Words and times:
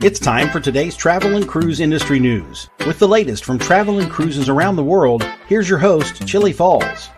It's 0.00 0.20
time 0.20 0.48
for 0.50 0.60
today's 0.60 0.96
travel 0.96 1.34
and 1.34 1.48
cruise 1.48 1.80
industry 1.80 2.20
news. 2.20 2.70
With 2.86 3.00
the 3.00 3.08
latest 3.08 3.44
from 3.44 3.58
travel 3.58 3.98
and 3.98 4.08
cruises 4.08 4.48
around 4.48 4.76
the 4.76 4.84
world, 4.84 5.24
here's 5.48 5.68
your 5.68 5.80
host, 5.80 6.24
Chillie 6.24 6.52
Falls. 6.52 7.08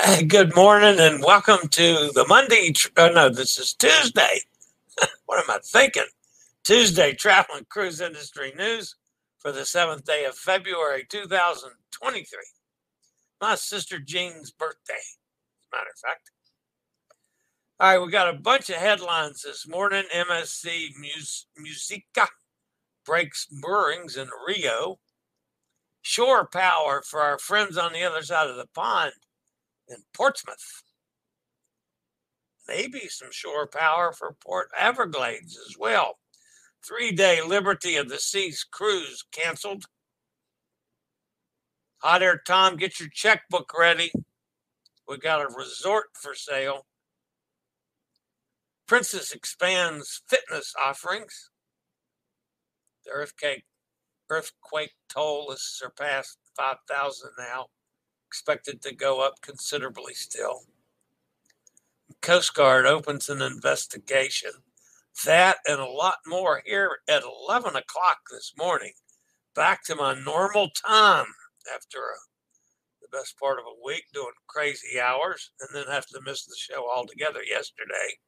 Hey, 0.00 0.24
good 0.24 0.52
morning 0.56 0.98
and 0.98 1.22
welcome 1.22 1.68
to 1.68 2.10
the 2.12 2.26
Monday. 2.28 2.72
Oh, 2.96 3.10
no, 3.10 3.28
this 3.28 3.56
is 3.56 3.72
Tuesday. 3.72 4.40
what 5.26 5.38
am 5.38 5.48
I 5.48 5.60
thinking? 5.64 6.08
Tuesday 6.64 7.12
Travel 7.12 7.54
and 7.54 7.68
Cruise 7.68 8.00
Industry 8.00 8.52
News 8.56 8.96
for 9.38 9.52
the 9.52 9.64
seventh 9.64 10.04
day 10.04 10.24
of 10.24 10.34
February 10.34 11.06
2023. 11.08 12.38
My 13.40 13.54
sister 13.54 14.00
Jean's 14.00 14.50
birthday, 14.50 14.94
as 14.94 15.68
a 15.72 15.76
matter 15.76 15.90
of 15.94 16.00
fact. 16.00 16.32
All 17.80 17.88
right, 17.90 18.04
we 18.04 18.10
got 18.12 18.32
a 18.32 18.38
bunch 18.38 18.70
of 18.70 18.76
headlines 18.76 19.42
this 19.42 19.66
morning. 19.66 20.04
MSC 20.14 20.90
Mus- 20.96 21.46
Musica 21.56 22.28
breaks 23.04 23.48
moorings 23.50 24.16
in 24.16 24.28
Rio. 24.46 25.00
Shore 26.00 26.46
power 26.46 27.02
for 27.02 27.20
our 27.20 27.36
friends 27.36 27.76
on 27.76 27.92
the 27.92 28.04
other 28.04 28.22
side 28.22 28.48
of 28.48 28.54
the 28.54 28.68
pond 28.74 29.14
in 29.88 29.96
Portsmouth. 30.14 30.84
Maybe 32.68 33.08
some 33.08 33.32
shore 33.32 33.66
power 33.66 34.12
for 34.12 34.36
Port 34.40 34.68
Everglades 34.78 35.58
as 35.68 35.76
well. 35.76 36.18
Three 36.86 37.10
day 37.10 37.42
Liberty 37.42 37.96
of 37.96 38.08
the 38.08 38.18
Seas 38.18 38.64
cruise 38.70 39.24
canceled. 39.32 39.86
Hot 42.02 42.22
Air 42.22 42.40
Tom, 42.46 42.76
get 42.76 43.00
your 43.00 43.08
checkbook 43.12 43.76
ready. 43.76 44.12
We 45.08 45.18
got 45.18 45.42
a 45.42 45.52
resort 45.52 46.10
for 46.14 46.36
sale. 46.36 46.86
Princess 48.86 49.32
expands 49.32 50.20
fitness 50.28 50.74
offerings. 50.82 51.50
The 53.04 53.12
earthquake 53.12 53.64
earthquake 54.28 54.94
toll 55.08 55.50
has 55.50 55.62
surpassed 55.62 56.38
5,000 56.56 57.30
now, 57.38 57.66
expected 58.26 58.82
to 58.82 58.94
go 58.94 59.20
up 59.20 59.40
considerably 59.42 60.14
still. 60.14 60.64
Coast 62.20 62.54
Guard 62.54 62.86
opens 62.86 63.28
an 63.28 63.42
investigation. 63.42 64.50
That 65.24 65.58
and 65.66 65.80
a 65.80 65.86
lot 65.86 66.18
more 66.26 66.62
here 66.64 66.98
at 67.08 67.22
11 67.22 67.76
o'clock 67.76 68.18
this 68.30 68.52
morning. 68.56 68.92
Back 69.54 69.84
to 69.84 69.94
my 69.94 70.14
normal 70.14 70.70
time 70.70 71.26
after 71.74 71.98
a, 71.98 72.18
the 73.00 73.08
best 73.16 73.38
part 73.38 73.58
of 73.58 73.64
a 73.66 73.84
week 73.84 74.04
doing 74.12 74.32
crazy 74.46 74.98
hours 75.00 75.52
and 75.60 75.68
then 75.74 75.86
have 75.92 76.06
to 76.06 76.20
miss 76.24 76.44
the 76.44 76.56
show 76.58 76.90
altogether 76.90 77.42
yesterday. 77.42 78.18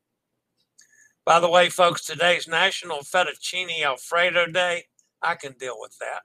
By 1.26 1.40
the 1.40 1.50
way, 1.50 1.70
folks, 1.70 2.04
today's 2.04 2.46
National 2.46 2.98
Fettuccine 2.98 3.82
Alfredo 3.82 4.46
Day. 4.46 4.84
I 5.20 5.34
can 5.34 5.54
deal 5.58 5.74
with 5.76 5.98
that. 5.98 6.20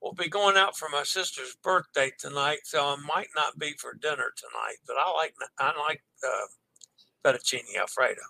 We'll 0.00 0.12
be 0.12 0.28
going 0.28 0.56
out 0.56 0.76
for 0.76 0.88
my 0.88 1.02
sister's 1.02 1.56
birthday 1.60 2.12
tonight, 2.20 2.60
so 2.62 2.84
I 2.84 2.96
might 3.04 3.26
not 3.34 3.58
be 3.58 3.72
for 3.80 3.94
dinner 3.94 4.30
tonight. 4.36 4.76
But 4.86 4.94
I 5.00 5.10
like 5.10 5.34
I 5.58 5.72
like 5.76 6.04
uh, 6.24 6.46
fettuccine 7.24 7.76
alfredo. 7.76 8.20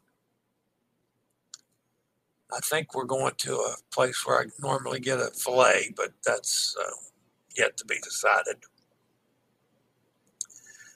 I 2.51 2.61
think 2.61 2.95
we're 2.95 3.05
going 3.05 3.35
to 3.37 3.55
a 3.55 3.75
place 3.93 4.25
where 4.25 4.41
I 4.41 4.45
normally 4.61 5.01
get 5.01 5.19
a 5.19 5.31
fillet, 5.37 5.93
but 5.95 6.13
that's 6.25 6.75
uh, 6.83 6.91
yet 7.55 7.77
to 7.77 7.85
be 7.85 7.99
decided. 8.03 8.57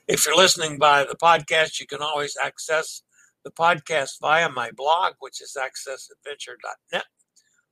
If 0.08 0.24
you're 0.24 0.36
listening 0.36 0.78
by 0.78 1.04
the 1.04 1.16
podcast, 1.16 1.78
you 1.80 1.86
can 1.86 2.00
always 2.00 2.34
access 2.42 3.02
the 3.44 3.50
podcast 3.50 4.20
via 4.20 4.48
my 4.48 4.70
blog, 4.72 5.14
which 5.20 5.40
is 5.40 5.56
accessadventure.net, 5.58 7.04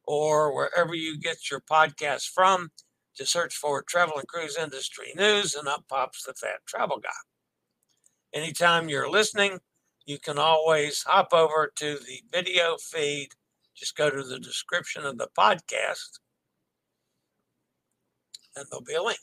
or 0.04 0.54
wherever 0.54 0.94
you 0.94 1.18
get 1.18 1.50
your 1.50 1.60
podcast 1.60 2.28
from. 2.28 2.70
Just 3.16 3.32
search 3.32 3.56
for 3.56 3.82
Travel 3.82 4.18
and 4.18 4.28
Cruise 4.28 4.56
Industry 4.56 5.12
News, 5.16 5.54
and 5.54 5.68
up 5.68 5.84
pops 5.88 6.22
the 6.22 6.34
Fat 6.34 6.60
Travel 6.66 6.98
Guy. 6.98 7.08
Anytime 8.32 8.88
you're 8.88 9.10
listening, 9.10 9.58
you 10.06 10.18
can 10.18 10.38
always 10.38 11.02
hop 11.02 11.28
over 11.32 11.72
to 11.76 11.98
the 11.98 12.22
video 12.32 12.76
feed. 12.78 13.30
Just 13.74 13.96
go 13.96 14.08
to 14.10 14.22
the 14.22 14.38
description 14.38 15.04
of 15.04 15.18
the 15.18 15.28
podcast, 15.36 16.20
and 18.56 18.66
there'll 18.70 18.84
be 18.84 18.94
a 18.94 19.02
link. 19.02 19.18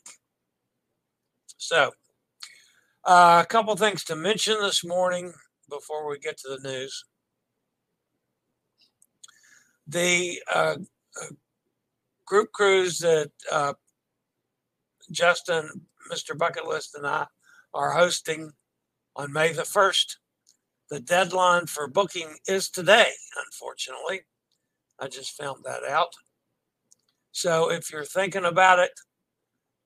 So, 1.57 1.91
uh, 3.05 3.41
a 3.43 3.47
couple 3.47 3.75
things 3.75 4.03
to 4.05 4.15
mention 4.15 4.59
this 4.61 4.83
morning 4.83 5.33
before 5.69 6.09
we 6.09 6.19
get 6.19 6.37
to 6.39 6.49
the 6.49 6.69
news. 6.69 7.05
The 9.87 10.41
uh, 10.53 10.77
group 12.25 12.51
cruise 12.51 12.99
that 12.99 13.31
uh, 13.51 13.73
Justin, 15.11 15.69
Mr. 16.11 16.37
Bucket 16.37 16.65
List, 16.65 16.95
and 16.95 17.05
I 17.05 17.27
are 17.73 17.91
hosting 17.91 18.51
on 19.15 19.31
May 19.31 19.53
the 19.53 19.63
1st. 19.63 20.15
The 20.89 20.99
deadline 20.99 21.65
for 21.67 21.87
booking 21.87 22.35
is 22.47 22.69
today, 22.69 23.11
unfortunately. 23.45 24.21
I 24.99 25.07
just 25.07 25.35
found 25.37 25.63
that 25.63 25.83
out. 25.83 26.13
So 27.31 27.71
if 27.71 27.91
you're 27.91 28.05
thinking 28.05 28.45
about 28.45 28.79
it 28.79 28.91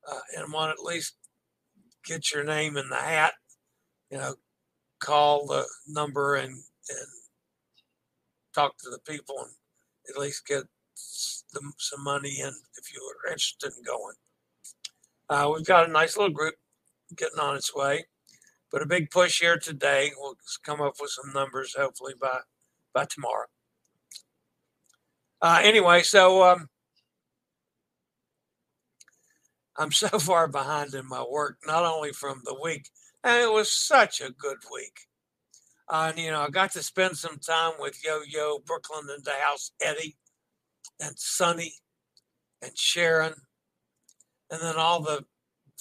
uh, 0.09 0.19
and 0.37 0.53
want 0.53 0.71
at 0.71 0.83
least 0.83 1.15
get 2.05 2.31
your 2.31 2.43
name 2.43 2.77
in 2.77 2.89
the 2.89 2.95
hat, 2.95 3.33
you 4.11 4.17
know, 4.17 4.35
call 4.99 5.47
the 5.47 5.65
number 5.87 6.35
and 6.35 6.51
and 6.51 7.07
talk 8.53 8.77
to 8.77 8.89
the 8.89 8.99
people 9.11 9.35
and 9.39 9.51
at 10.09 10.19
least 10.19 10.47
get 10.47 10.63
some, 10.95 11.73
some 11.77 12.03
money 12.03 12.39
in 12.39 12.51
if 12.77 12.93
you 12.93 13.01
are 13.01 13.31
interested 13.31 13.71
in 13.77 13.83
going. 13.83 14.15
Uh, 15.29 15.51
we've 15.53 15.65
got 15.65 15.87
a 15.87 15.91
nice 15.91 16.17
little 16.17 16.33
group 16.33 16.55
getting 17.15 17.39
on 17.39 17.55
its 17.55 17.75
way, 17.75 18.05
but 18.71 18.81
a 18.81 18.87
big 18.87 19.11
push 19.11 19.39
here 19.39 19.57
today. 19.57 20.11
We'll 20.17 20.35
come 20.63 20.81
up 20.81 20.95
with 20.99 21.11
some 21.11 21.31
numbers 21.33 21.75
hopefully 21.77 22.13
by 22.19 22.39
by 22.93 23.05
tomorrow. 23.05 23.45
Uh, 25.41 25.61
anyway, 25.63 26.01
so 26.01 26.43
um, 26.43 26.67
I'm 29.77 29.91
so 29.91 30.07
far 30.19 30.47
behind 30.47 30.93
in 30.93 31.07
my 31.07 31.23
work, 31.23 31.57
not 31.65 31.85
only 31.85 32.11
from 32.11 32.41
the 32.45 32.57
week 32.61 32.89
and 33.23 33.41
it 33.41 33.51
was 33.51 33.71
such 33.71 34.21
a 34.21 34.31
good 34.31 34.57
week. 34.73 35.01
Uh, 35.87 36.11
and, 36.15 36.23
you 36.23 36.29
know, 36.29 36.41
I 36.41 36.49
got 36.49 36.71
to 36.73 36.83
spend 36.83 37.17
some 37.17 37.39
time 37.39 37.73
with 37.79 38.03
Yo 38.05 38.21
Yo, 38.27 38.59
Brooklyn 38.59 39.07
and 39.09 39.23
the 39.23 39.31
House, 39.31 39.71
Eddie, 39.81 40.17
and 40.99 41.17
Sonny, 41.17 41.73
and 42.61 42.77
Sharon, 42.77 43.33
and 44.51 44.61
then 44.61 44.75
all 44.75 45.01
the 45.01 45.25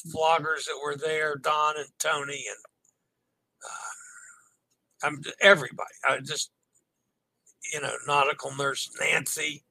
vloggers 0.07 0.65
that 0.67 0.81
were 0.83 0.97
there, 0.97 1.37
Don 1.37 1.77
and 1.77 1.89
Tony, 1.99 2.45
and 2.49 2.59
uh, 3.65 5.07
I'm 5.07 5.23
everybody. 5.41 5.95
I 6.09 6.19
just, 6.21 6.51
you 7.73 7.81
know, 7.81 7.93
nautical 8.07 8.55
nurse 8.57 8.91
Nancy, 9.01 9.65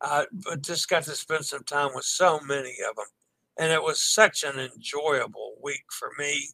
uh, 0.00 0.24
but 0.32 0.62
just 0.62 0.88
got 0.88 1.04
to 1.04 1.12
spend 1.12 1.46
some 1.46 1.64
time 1.64 1.90
with 1.94 2.04
so 2.04 2.40
many 2.40 2.76
of 2.88 2.96
them, 2.96 3.06
and 3.58 3.72
it 3.72 3.82
was 3.82 4.00
such 4.00 4.42
an 4.42 4.58
enjoyable 4.58 5.54
week 5.62 5.84
for 5.90 6.10
me 6.18 6.50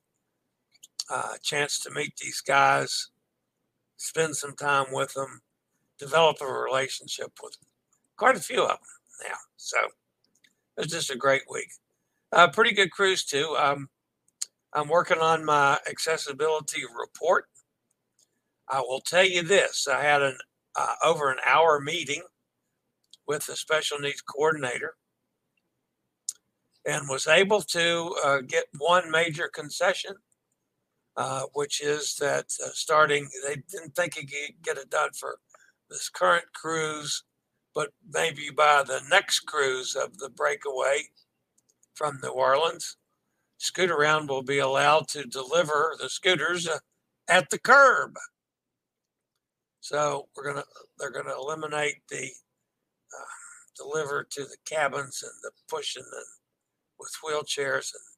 uh, 1.11 1.35
chance 1.43 1.79
to 1.81 1.91
meet 1.91 2.17
these 2.17 2.41
guys, 2.41 3.11
spend 3.97 4.37
some 4.37 4.55
time 4.55 4.87
with 4.93 5.15
them, 5.15 5.41
develop 5.99 6.39
a 6.41 6.47
relationship 6.47 7.33
with 7.43 7.57
quite 8.17 8.37
a 8.37 8.41
few 8.41 8.63
of 8.63 8.69
them 8.69 8.79
now. 9.29 9.37
So 9.57 9.79
it 10.77 10.83
was 10.83 10.87
just 10.89 11.11
a 11.11 11.17
great 11.17 11.45
week. 11.51 11.71
Uh, 12.33 12.49
pretty 12.49 12.75
good 12.75 12.91
cruise 12.91 13.25
too. 13.25 13.57
Um, 13.59 13.89
I'm 14.73 14.89
working 14.89 15.19
on 15.19 15.45
my 15.45 15.79
accessibility 15.89 16.83
report. 16.99 17.47
I 18.69 18.81
will 18.81 19.01
tell 19.01 19.25
you 19.25 19.43
this: 19.43 19.87
I 19.89 20.03
had 20.03 20.23
an 20.23 20.37
uh, 20.75 20.95
over 21.05 21.31
an 21.31 21.39
hour 21.47 21.81
meeting 21.81 22.23
with 23.27 23.47
the 23.47 23.57
special 23.57 23.99
needs 23.99 24.21
coordinator 24.21 24.97
and 26.87 27.09
was 27.09 27.27
able 27.27 27.63
to 27.63 28.15
uh, 28.25 28.41
get 28.47 28.65
one 28.79 29.11
major 29.11 29.49
concession 29.49 30.13
uh, 31.17 31.43
which 31.55 31.81
is 31.81 32.17
that 32.17 32.47
uh, 32.65 32.69
starting, 32.73 33.29
they 33.47 33.57
didn't 33.71 33.95
think 33.95 34.15
he 34.15 34.27
could 34.27 34.63
get 34.63 34.77
it 34.77 34.91
done 34.91 35.11
for 35.19 35.39
this 35.89 36.09
current 36.09 36.47
cruise, 36.55 37.25
but 37.75 37.91
maybe 38.13 38.51
by 38.55 38.83
the 38.83 39.01
next 39.11 39.41
cruise 39.41 39.95
of 39.95 40.19
the 40.19 40.29
breakaway 40.29 41.03
from 41.95 42.19
New 42.23 42.31
Orleans, 42.31 42.97
Scootaround 43.59 44.29
will 44.29 44.43
be 44.43 44.59
allowed 44.59 45.09
to 45.09 45.25
deliver 45.25 45.97
the 45.99 46.11
scooters 46.11 46.69
uh, 46.69 46.79
at 47.29 47.49
the 47.51 47.59
curb. 47.59 48.17
So 49.81 50.29
we're 50.37 50.53
gonna, 50.53 50.65
they're 50.99 51.11
gonna 51.11 51.35
eliminate 51.35 52.03
the 52.11 52.25
uh, 52.27 53.35
deliver 53.77 54.27
to 54.31 54.43
the 54.43 54.57
cabins 54.67 55.23
and 55.23 55.33
the 55.43 55.53
pushing 55.69 56.03
and 56.03 56.25
with 56.99 57.13
wheelchairs 57.25 57.93
and 57.95 58.16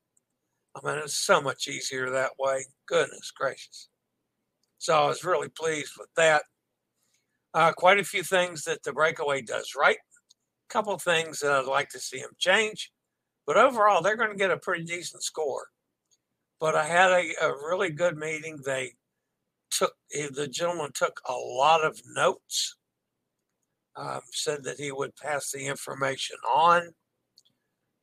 I 0.84 0.86
mean, 0.86 0.98
it's 0.98 1.16
so 1.16 1.40
much 1.40 1.68
easier 1.68 2.10
that 2.10 2.32
way. 2.38 2.64
Goodness 2.86 3.30
gracious. 3.30 3.88
So 4.78 4.94
I 4.94 5.06
was 5.06 5.24
really 5.24 5.48
pleased 5.48 5.92
with 5.98 6.08
that. 6.16 6.42
Uh, 7.54 7.72
quite 7.72 7.98
a 7.98 8.04
few 8.04 8.22
things 8.22 8.64
that 8.64 8.82
the 8.82 8.92
breakaway 8.92 9.40
does 9.42 9.72
right. 9.76 9.96
A 9.96 10.72
couple 10.72 10.96
things 10.98 11.40
that 11.40 11.52
I'd 11.52 11.64
like 11.64 11.88
to 11.90 11.98
see 11.98 12.20
them 12.20 12.30
change. 12.38 12.92
But 13.46 13.56
overall, 13.56 14.02
they're 14.02 14.16
going 14.16 14.30
to 14.30 14.36
get 14.36 14.50
a 14.50 14.58
pretty 14.58 14.84
decent 14.84 15.22
score. 15.22 15.68
But 16.60 16.74
I 16.74 16.84
had 16.84 17.10
a, 17.10 17.32
a 17.42 17.48
really 17.50 17.90
good 17.90 18.16
meeting. 18.16 18.58
They 18.64 18.92
took, 19.70 19.94
the 20.10 20.48
gentleman 20.48 20.90
took 20.94 21.20
a 21.28 21.32
lot 21.32 21.84
of 21.84 22.00
notes, 22.14 22.76
um, 23.96 24.20
said 24.32 24.64
that 24.64 24.78
he 24.78 24.92
would 24.92 25.16
pass 25.16 25.50
the 25.50 25.66
information 25.66 26.36
on, 26.54 26.92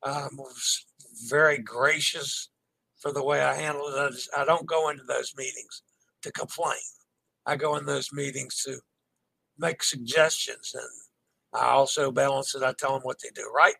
um, 0.02 0.30
was 0.36 0.84
very 1.28 1.58
gracious 1.58 2.50
for 2.98 3.12
the 3.12 3.24
way 3.24 3.42
I 3.42 3.54
handle 3.54 3.86
it. 3.88 4.14
I, 4.36 4.44
don't 4.44 4.66
go 4.66 4.88
into 4.88 5.04
those 5.04 5.34
meetings 5.36 5.82
to 6.22 6.32
complain. 6.32 6.78
I 7.44 7.56
go 7.56 7.76
in 7.76 7.86
those 7.86 8.12
meetings 8.12 8.62
to 8.64 8.78
make 9.58 9.82
suggestions 9.82 10.74
and 10.74 11.62
I 11.62 11.68
also 11.68 12.10
balance 12.10 12.54
it. 12.54 12.62
I 12.62 12.72
tell 12.72 12.92
them 12.92 13.02
what 13.02 13.18
they 13.22 13.30
do 13.34 13.50
right, 13.54 13.76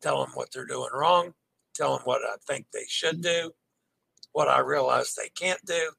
tell 0.00 0.24
them 0.24 0.32
what 0.34 0.48
they're 0.52 0.66
doing 0.66 0.90
wrong, 0.92 1.34
tell 1.74 1.94
them 1.94 2.02
what 2.04 2.22
I 2.22 2.36
think 2.46 2.66
they 2.72 2.84
should 2.88 3.20
do, 3.20 3.52
what 4.32 4.48
I 4.48 4.60
realize 4.60 5.14
they 5.14 5.30
can't 5.34 5.64
do. 5.64 5.90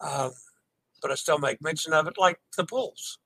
Um, 0.00 0.32
but 1.00 1.10
I 1.10 1.14
still 1.14 1.38
make 1.38 1.60
mention 1.60 1.92
of 1.92 2.06
it, 2.06 2.14
like 2.18 2.40
the 2.56 2.64
pools. 2.64 3.18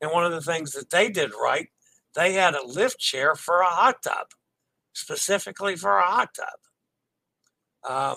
And 0.00 0.10
one 0.10 0.24
of 0.24 0.32
the 0.32 0.40
things 0.40 0.72
that 0.72 0.90
they 0.90 1.08
did 1.08 1.32
right, 1.40 1.68
they 2.14 2.32
had 2.32 2.54
a 2.54 2.66
lift 2.66 2.98
chair 2.98 3.34
for 3.34 3.60
a 3.60 3.66
hot 3.66 4.02
tub, 4.02 4.28
specifically 4.92 5.76
for 5.76 5.98
a 5.98 6.06
hot 6.06 6.34
tub. 6.34 6.58
Um, 7.86 8.16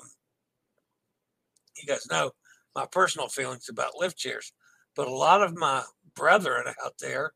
you 1.77 1.87
guys 1.87 2.07
know 2.09 2.31
my 2.75 2.85
personal 2.91 3.27
feelings 3.27 3.69
about 3.69 3.97
lift 3.97 4.17
chairs, 4.17 4.51
but 4.95 5.07
a 5.07 5.13
lot 5.13 5.41
of 5.41 5.57
my 5.57 5.83
brethren 6.15 6.65
out 6.83 6.95
there 6.99 7.33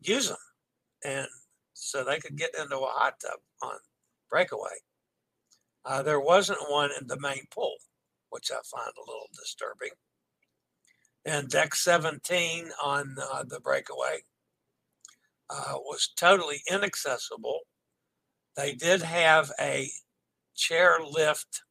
use 0.00 0.28
them. 0.28 0.36
And 1.04 1.26
so 1.74 2.04
they 2.04 2.18
could 2.18 2.36
get 2.36 2.54
into 2.58 2.76
a 2.76 2.86
hot 2.86 3.14
tub 3.20 3.38
on 3.62 3.76
breakaway. 4.30 4.76
Uh, 5.84 6.02
there 6.02 6.20
wasn't 6.20 6.58
one 6.68 6.90
in 7.00 7.06
the 7.06 7.18
main 7.20 7.46
pool, 7.50 7.76
which 8.30 8.50
I 8.50 8.58
find 8.70 8.92
a 8.96 9.10
little 9.10 9.28
disturbing. 9.34 9.90
And 11.24 11.48
deck 11.48 11.74
17 11.74 12.70
on 12.82 13.16
uh, 13.32 13.44
the 13.46 13.60
breakaway 13.60 14.20
uh, 15.50 15.74
was 15.76 16.10
totally 16.16 16.62
inaccessible. 16.70 17.60
They 18.56 18.74
did 18.74 19.02
have 19.02 19.52
a 19.60 19.90
chair 20.54 20.98
lift 21.00 21.62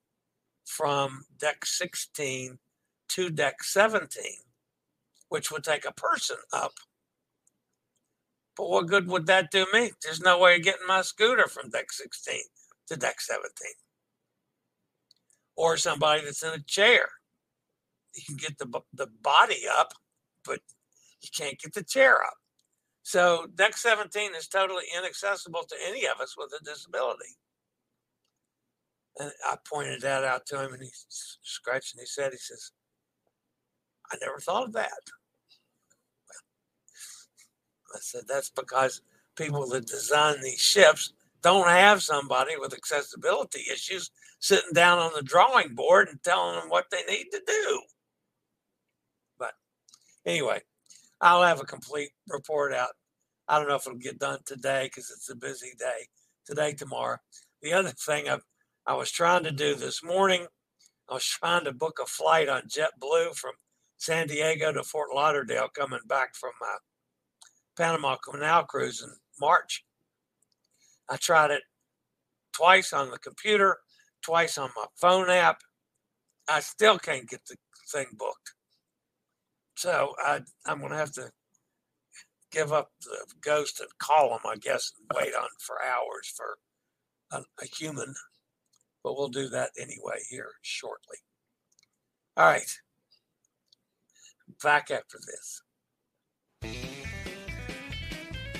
from 0.67 1.23
deck 1.39 1.65
16 1.65 2.59
to 3.07 3.29
deck 3.29 3.63
17, 3.63 4.23
which 5.29 5.49
would 5.49 5.63
take 5.63 5.85
a 5.85 5.93
person 5.93 6.35
up. 6.51 6.73
But 8.55 8.69
what 8.69 8.87
good 8.87 9.07
would 9.07 9.27
that 9.27 9.49
do 9.49 9.65
me? 9.71 9.91
There's 10.03 10.19
no 10.19 10.37
way 10.39 10.57
of 10.57 10.63
getting 10.63 10.85
my 10.87 11.01
scooter 11.03 11.47
from 11.47 11.69
deck 11.69 11.91
16 11.91 12.39
to 12.87 12.97
deck 12.97 13.21
17. 13.21 13.49
Or 15.55 15.77
somebody 15.77 16.25
that's 16.25 16.43
in 16.43 16.53
a 16.53 16.63
chair. 16.63 17.07
You 18.13 18.23
can 18.27 18.35
get 18.35 18.57
the, 18.57 18.81
the 18.93 19.07
body 19.21 19.61
up, 19.71 19.93
but 20.43 20.59
you 21.21 21.29
can't 21.35 21.59
get 21.59 21.73
the 21.73 21.83
chair 21.83 22.15
up. 22.23 22.33
So 23.03 23.47
deck 23.55 23.77
17 23.77 24.35
is 24.35 24.47
totally 24.47 24.83
inaccessible 24.97 25.63
to 25.69 25.75
any 25.87 26.07
of 26.07 26.19
us 26.19 26.35
with 26.37 26.51
a 26.59 26.63
disability. 26.63 27.37
And 29.19 29.31
I 29.45 29.55
pointed 29.67 30.01
that 30.01 30.23
out 30.23 30.45
to 30.47 30.63
him 30.63 30.73
and 30.73 30.83
he 30.83 30.89
scratched 31.41 31.95
and 31.95 32.01
he 32.01 32.05
said, 32.05 32.31
he 32.31 32.37
says, 32.37 32.71
I 34.11 34.17
never 34.21 34.39
thought 34.39 34.67
of 34.67 34.73
that. 34.73 34.91
I 37.95 37.99
said, 37.99 38.23
that's 38.27 38.49
because 38.49 39.01
people 39.35 39.67
that 39.69 39.87
design 39.87 40.41
these 40.41 40.59
ships 40.59 41.13
don't 41.41 41.67
have 41.67 42.03
somebody 42.03 42.53
with 42.57 42.73
accessibility 42.73 43.61
issues 43.71 44.11
sitting 44.39 44.73
down 44.73 44.99
on 44.99 45.11
the 45.15 45.23
drawing 45.23 45.73
board 45.73 46.09
and 46.09 46.21
telling 46.23 46.59
them 46.59 46.69
what 46.69 46.85
they 46.91 47.03
need 47.09 47.25
to 47.31 47.41
do. 47.45 47.81
But 49.39 49.53
anyway, 50.25 50.61
I'll 51.21 51.43
have 51.43 51.61
a 51.61 51.65
complete 51.65 52.11
report 52.27 52.73
out. 52.73 52.91
I 53.47 53.57
don't 53.57 53.67
know 53.67 53.75
if 53.75 53.87
it'll 53.87 53.97
get 53.97 54.19
done 54.19 54.39
today 54.45 54.85
because 54.85 55.09
it's 55.09 55.29
a 55.29 55.35
busy 55.35 55.71
day. 55.79 56.07
Today, 56.45 56.73
tomorrow. 56.73 57.17
The 57.61 57.73
other 57.73 57.89
thing 57.89 58.29
I've 58.29 58.45
I 58.87 58.93
was 58.93 59.11
trying 59.11 59.43
to 59.43 59.51
do 59.51 59.75
this 59.75 60.01
morning. 60.01 60.47
I 61.09 61.15
was 61.15 61.25
trying 61.25 61.65
to 61.65 61.73
book 61.73 61.99
a 62.01 62.05
flight 62.05 62.47
on 62.47 62.69
JetBlue 62.69 63.35
from 63.35 63.51
San 63.97 64.27
Diego 64.27 64.71
to 64.71 64.81
Fort 64.81 65.09
Lauderdale 65.13 65.67
coming 65.67 65.99
back 66.07 66.35
from 66.35 66.51
my 66.61 66.77
Panama 67.75 68.15
Canal 68.15 68.63
cruise 68.63 69.03
in 69.03 69.09
March. 69.41 69.83
I 71.09 71.17
tried 71.17 71.51
it 71.51 71.63
twice 72.53 72.93
on 72.93 73.11
the 73.11 73.19
computer, 73.19 73.77
twice 74.21 74.57
on 74.57 74.69
my 74.73 74.85
phone 74.95 75.29
app. 75.29 75.59
I 76.49 76.61
still 76.61 76.97
can't 76.97 77.27
get 77.27 77.41
the 77.45 77.57
thing 77.91 78.07
booked. 78.13 78.53
So 79.75 80.13
I, 80.23 80.39
I'm 80.65 80.79
going 80.79 80.91
to 80.91 80.97
have 80.97 81.11
to 81.13 81.29
give 82.53 82.71
up 82.71 82.91
the 83.01 83.25
ghost 83.41 83.81
and 83.81 83.89
call 83.99 84.29
them, 84.29 84.39
I 84.45 84.55
guess, 84.55 84.93
and 84.97 85.19
wait 85.19 85.35
on 85.35 85.49
for 85.59 85.75
hours 85.83 86.33
for 86.33 86.57
a, 87.31 87.43
a 87.61 87.65
human 87.65 88.15
but 89.07 89.17
we'll 89.17 89.29
do 89.29 89.47
that 89.47 89.69
anyway 89.79 90.17
here 90.29 90.51
shortly. 90.63 91.15
All 92.35 92.45
right. 92.45 92.69
Back 94.61 94.91
after 94.91 95.17
this. 95.25 95.61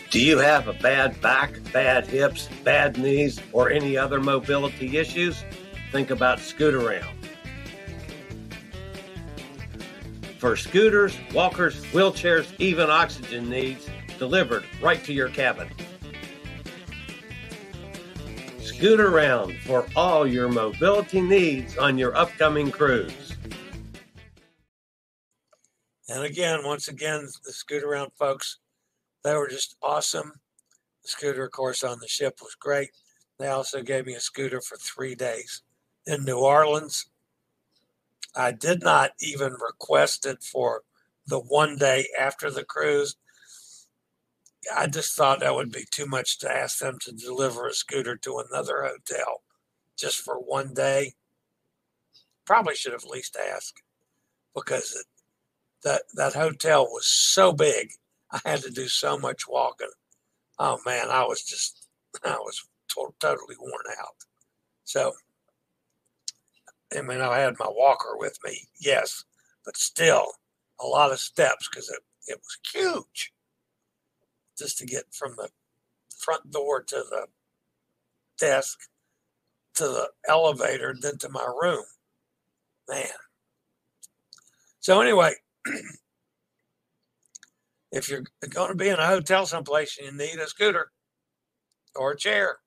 Do 0.09 0.21
you 0.21 0.37
have 0.37 0.69
a 0.69 0.73
bad 0.73 1.19
back, 1.19 1.51
bad 1.73 2.07
hips, 2.07 2.47
bad 2.63 2.97
knees, 2.97 3.41
or 3.51 3.69
any 3.69 3.97
other 3.97 4.21
mobility 4.21 4.97
issues? 4.97 5.43
Think 5.91 6.11
about 6.11 6.37
Scootaround. 6.37 7.13
For 10.39 10.55
scooters, 10.55 11.17
walkers, 11.33 11.83
wheelchairs, 11.87 12.47
even 12.57 12.89
oxygen 12.89 13.49
needs, 13.49 13.85
delivered 14.17 14.63
right 14.81 15.03
to 15.03 15.11
your 15.11 15.27
cabin. 15.27 15.67
Scootaround 18.67 19.59
for 19.61 19.87
all 19.95 20.27
your 20.27 20.49
mobility 20.49 21.21
needs 21.21 21.77
on 21.77 21.97
your 21.97 22.15
upcoming 22.17 22.69
cruise. 22.69 23.35
And 26.09 26.23
again, 26.23 26.59
once 26.65 26.89
again, 26.89 27.27
the 27.45 27.51
Scootaround 27.51 28.11
folks, 28.17 28.59
they 29.23 29.33
were 29.35 29.47
just 29.47 29.77
awesome. 29.81 30.33
The 31.03 31.09
scooter, 31.09 31.45
of 31.45 31.51
course, 31.51 31.83
on 31.83 31.99
the 31.99 32.07
ship 32.09 32.39
was 32.41 32.55
great. 32.55 32.89
They 33.39 33.47
also 33.47 33.81
gave 33.81 34.05
me 34.05 34.15
a 34.15 34.19
scooter 34.19 34.59
for 34.59 34.75
three 34.75 35.15
days 35.15 35.61
in 36.05 36.25
New 36.25 36.37
Orleans. 36.37 37.05
I 38.35 38.51
did 38.51 38.83
not 38.83 39.11
even 39.21 39.53
request 39.53 40.25
it 40.25 40.43
for 40.43 40.83
the 41.25 41.39
one 41.39 41.77
day 41.77 42.07
after 42.19 42.51
the 42.51 42.65
cruise. 42.65 43.15
I 44.75 44.87
just 44.87 45.15
thought 45.15 45.39
that 45.39 45.55
would 45.55 45.71
be 45.71 45.85
too 45.89 46.05
much 46.05 46.39
to 46.39 46.51
ask 46.51 46.79
them 46.79 46.97
to 47.01 47.11
deliver 47.11 47.67
a 47.67 47.73
scooter 47.73 48.15
to 48.17 48.39
another 48.39 48.83
hotel 48.83 49.43
just 49.97 50.19
for 50.19 50.35
one 50.35 50.73
day. 50.73 51.13
Probably 52.45 52.75
should 52.75 52.93
have 52.93 53.03
at 53.03 53.09
least 53.09 53.37
asked 53.37 53.81
because 54.55 54.95
it, 54.95 55.05
that 55.83 56.03
that 56.15 56.33
hotel 56.33 56.85
was 56.85 57.07
so 57.07 57.51
big. 57.53 57.91
I 58.31 58.39
had 58.45 58.61
to 58.61 58.71
do 58.71 58.87
so 58.87 59.17
much 59.17 59.47
walking. 59.47 59.89
Oh 60.59 60.79
man, 60.85 61.09
I 61.09 61.23
was 61.23 61.43
just 61.43 61.87
I 62.25 62.37
was 62.39 62.65
to- 62.89 63.13
totally 63.19 63.55
worn 63.59 63.83
out. 63.99 64.15
So 64.83 65.13
I 66.97 67.01
mean, 67.01 67.19
I 67.21 67.39
had 67.39 67.59
my 67.59 67.69
walker 67.69 68.15
with 68.17 68.37
me, 68.45 68.67
yes, 68.79 69.25
but 69.65 69.77
still 69.77 70.31
a 70.79 70.85
lot 70.85 71.11
of 71.11 71.19
steps 71.19 71.67
because 71.69 71.89
it, 71.89 71.99
it 72.27 72.39
was 72.39 72.57
huge 72.73 73.33
just 74.57 74.77
to 74.79 74.85
get 74.85 75.13
from 75.13 75.35
the 75.37 75.49
front 76.17 76.51
door 76.51 76.81
to 76.83 76.95
the 76.95 77.27
desk 78.39 78.79
to 79.77 79.83
the 79.83 80.09
elevator, 80.27 80.95
then 80.99 81.17
to 81.19 81.29
my 81.29 81.45
room. 81.61 81.83
Man. 82.89 83.05
So, 84.79 85.01
anyway, 85.01 85.33
if 87.91 88.09
you're 88.09 88.23
going 88.49 88.69
to 88.69 88.75
be 88.75 88.89
in 88.89 88.99
a 88.99 89.05
hotel 89.05 89.45
someplace 89.45 89.97
and 89.97 90.07
you 90.07 90.17
need 90.17 90.39
a 90.39 90.47
scooter 90.47 90.91
or 91.95 92.11
a 92.11 92.17
chair 92.17 92.57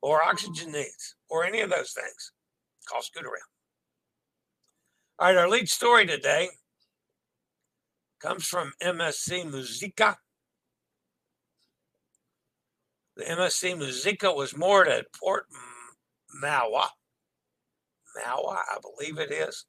or 0.00 0.22
oxygen 0.22 0.72
needs 0.72 1.14
or 1.28 1.44
any 1.44 1.60
of 1.60 1.70
those 1.70 1.92
things, 1.92 2.32
call 2.88 3.02
Scootaround. 3.02 3.48
All 5.18 5.28
right, 5.28 5.36
our 5.36 5.48
lead 5.48 5.68
story 5.68 6.06
today 6.06 6.48
comes 8.20 8.46
from 8.46 8.72
MSC 8.82 9.48
Musica 9.50 10.16
the 13.16 13.24
MSC 13.24 13.76
Musica 13.78 14.32
was 14.32 14.56
moored 14.56 14.88
at 14.88 15.12
Port 15.12 15.46
Mauá, 16.42 16.88
Mauá, 18.16 18.56
I 18.56 18.78
believe 18.80 19.18
it 19.18 19.30
is, 19.30 19.66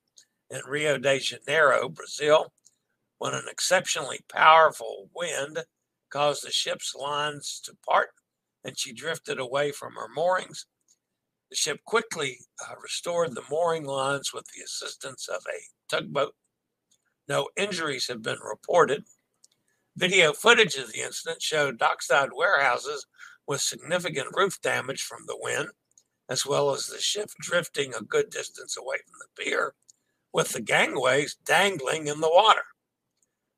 in 0.50 0.62
Rio 0.68 0.98
de 0.98 1.20
Janeiro, 1.20 1.90
Brazil, 1.90 2.54
when 3.18 3.34
an 3.34 3.46
exceptionally 3.50 4.22
powerful 4.32 5.10
wind 5.16 5.66
caused 6.10 6.46
the 6.46 6.52
ship's 6.52 6.96
lines 6.96 7.62
to 7.66 7.76
part 7.88 8.10
and 8.64 8.78
she 8.78 8.94
drifted 8.94 9.40
away 9.40 9.72
from 9.72 9.94
her 9.94 10.08
moorings. 10.14 10.66
The 11.50 11.56
ship 11.56 11.82
quickly 11.86 12.40
uh, 12.62 12.76
restored 12.82 13.36
the 13.36 13.44
mooring 13.50 13.84
lines 13.84 14.32
with 14.34 14.46
the 14.56 14.64
assistance 14.64 15.28
of 15.28 15.44
a 15.48 15.60
tugboat. 15.90 16.34
No 17.28 17.50
injuries 17.58 18.08
have 18.08 18.22
been 18.22 18.40
reported. 18.40 19.04
Video 19.96 20.34
footage 20.34 20.76
of 20.76 20.92
the 20.92 21.02
incident 21.02 21.42
showed 21.42 21.78
dockside 21.78 22.30
warehouses 22.34 23.06
with 23.48 23.62
significant 23.62 24.28
roof 24.36 24.62
damage 24.62 25.04
from 25.04 25.26
the 25.26 25.38
wind, 25.40 25.70
as 26.30 26.46
well 26.46 26.72
as 26.72 26.88
the 26.88 27.00
ship 27.00 27.30
drifting 27.40 27.94
a 27.94 28.02
good 28.02 28.30
distance 28.30 28.78
away 28.78 28.98
from 28.98 29.20
the 29.20 29.44
pier, 29.44 29.74
with 30.32 30.50
the 30.50 30.62
gangways 30.62 31.36
dangling 31.46 32.08
in 32.08 32.22
the 32.22 32.30
water. 32.30 32.64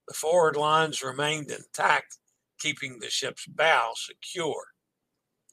The 0.08 0.14
forward 0.14 0.56
lines 0.56 1.04
remained 1.04 1.50
intact, 1.50 2.18
keeping 2.60 3.00
the 3.00 3.10
ship's 3.10 3.46
bow 3.48 3.94
secure. 3.96 4.74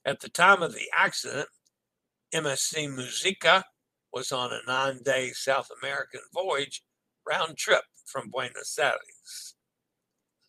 At 0.05 0.21
the 0.21 0.29
time 0.29 0.63
of 0.63 0.75
the 0.75 0.91
accident, 0.97 1.49
MSC 2.35 2.95
Musica 2.95 3.65
was 4.13 4.33
on 4.33 4.53
a 4.53 4.61
nine 4.67 5.01
day 5.03 5.31
South 5.33 5.69
American 5.83 6.21
voyage 6.35 6.83
round 7.27 7.57
trip 7.57 7.85
from 8.05 8.31
Buenos 8.31 8.79
Aires. 8.79 9.55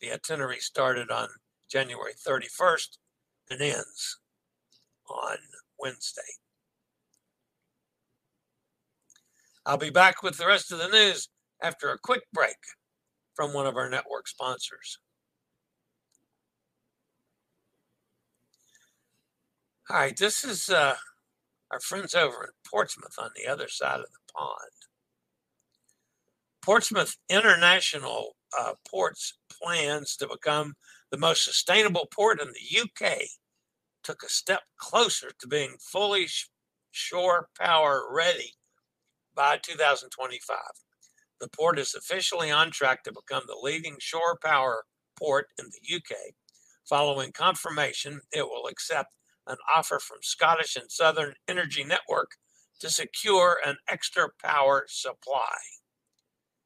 The 0.02 0.12
itinerary 0.12 0.60
started 0.60 1.12
on 1.12 1.30
January 1.70 2.14
31st 2.14 2.98
ends 3.62 4.20
on 5.10 5.38
Wednesday. 5.80 6.22
I'll 9.66 9.78
be 9.78 9.90
back 9.90 10.24
with 10.24 10.38
the 10.38 10.48
rest 10.48 10.72
of 10.72 10.80
the 10.80 10.90
news 10.90 11.30
after 11.62 11.90
a 11.92 11.98
quick 11.98 12.24
break 12.34 12.58
from 13.36 13.54
one 13.54 13.66
of 13.66 13.78
our 13.78 13.90
network 13.90 14.28
sponsors. 14.28 15.00
All 19.90 19.98
right, 19.98 20.18
this 20.18 20.44
is 20.44 20.70
uh, 20.70 20.96
our 21.72 21.80
friends 21.80 22.14
over 22.14 22.44
in 22.44 22.50
Portsmouth 22.70 23.16
on 23.18 23.32
the 23.36 23.52
other 23.52 23.68
side 23.68 24.00
of 24.00 24.06
the 24.06 24.34
pond. 24.34 24.72
Portsmouth 26.62 27.18
International 27.30 28.36
uh, 28.58 28.74
Ports 28.88 29.38
plans 29.52 30.16
to 30.18 30.28
become 30.28 30.76
the 31.12 31.18
most 31.18 31.44
sustainable 31.44 32.08
port 32.14 32.42
in 32.42 32.48
the 32.48 32.82
UK 32.82 33.20
took 34.04 34.24
a 34.24 34.30
step 34.30 34.62
closer 34.78 35.32
to 35.40 35.48
being 35.48 35.76
fully 35.80 36.28
shore 36.92 37.50
power 37.60 38.04
ready 38.12 38.54
by 39.36 39.58
2025. 39.58 40.58
The 41.40 41.50
port 41.50 41.80
is 41.80 41.96
officially 41.96 42.52
on 42.52 42.72
track 42.72 43.04
to 43.04 43.12
become 43.12 43.44
the 43.48 43.60
leading 43.62 43.98
shore 44.00 44.38
power 44.44 44.84
port 45.18 45.48
in 45.60 45.66
the 45.66 45.96
UK. 45.96 46.34
Following 46.88 47.32
confirmation, 47.32 48.22
it 48.32 48.48
will 48.48 48.68
accept 48.68 49.14
an 49.48 49.58
offer 49.76 50.00
from 50.00 50.20
Scottish 50.22 50.76
and 50.76 50.92
Southern 50.92 51.34
Energy 51.48 51.84
Network 51.84 52.32
to 52.80 52.90
secure 52.90 53.58
an 53.66 53.78
extra 53.90 54.30
power 54.44 54.86
supply. 54.88 55.58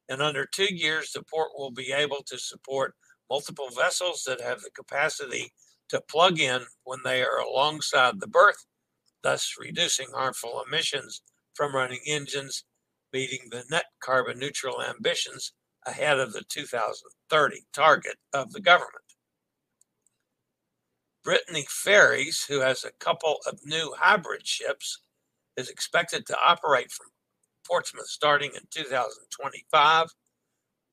In 0.10 0.22
under 0.22 0.46
two 0.46 0.74
years, 0.74 1.12
the 1.12 1.24
port 1.24 1.50
will 1.58 1.72
be 1.72 1.92
able 1.92 2.24
to 2.28 2.38
support 2.38 2.96
multiple 3.30 3.70
vessels 3.76 4.24
that 4.26 4.42
have 4.42 4.62
the 4.62 4.72
capacity 4.72 5.52
to 5.90 6.02
plug 6.02 6.40
in 6.40 6.62
when 6.84 7.00
they 7.04 7.22
are 7.22 7.40
alongside 7.40 8.20
the 8.20 8.28
berth, 8.28 8.66
thus 9.24 9.56
reducing 9.60 10.08
harmful 10.14 10.64
emissions 10.68 11.22
from 11.54 11.76
running 11.76 12.00
engines, 12.06 12.64
meeting 13.14 13.50
the 13.50 13.64
net 13.72 13.86
carbon 14.00 14.40
neutral 14.40 14.82
ambitions 14.82 15.54
ahead 15.86 16.20
of 16.20 16.34
the 16.34 16.44
2030 16.50 17.66
target 17.74 18.16
of 18.34 18.52
the 18.52 18.62
government. 18.62 18.94
Brittany 21.24 21.66
Ferries, 21.68 22.46
who 22.48 22.62
has 22.62 22.84
a 22.84 22.92
couple 23.00 23.38
of 23.46 23.60
new 23.66 23.94
hybrid 23.98 24.48
ships, 24.48 25.02
is 25.58 25.70
expected 25.70 26.26
to 26.26 26.38
operate 26.46 26.92
from 26.92 27.08
Portsmouth 27.68 28.08
starting 28.08 28.52
in 28.56 28.62
2025. 28.70 30.08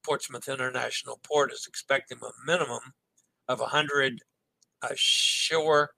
Portsmouth 0.04 0.48
International 0.48 1.20
Port 1.22 1.52
is 1.52 1.66
expecting 1.68 2.18
a 2.22 2.46
minimum 2.46 2.94
of 3.48 3.60
100 3.60 4.22
uh, 4.84 4.94
shore 4.96 5.90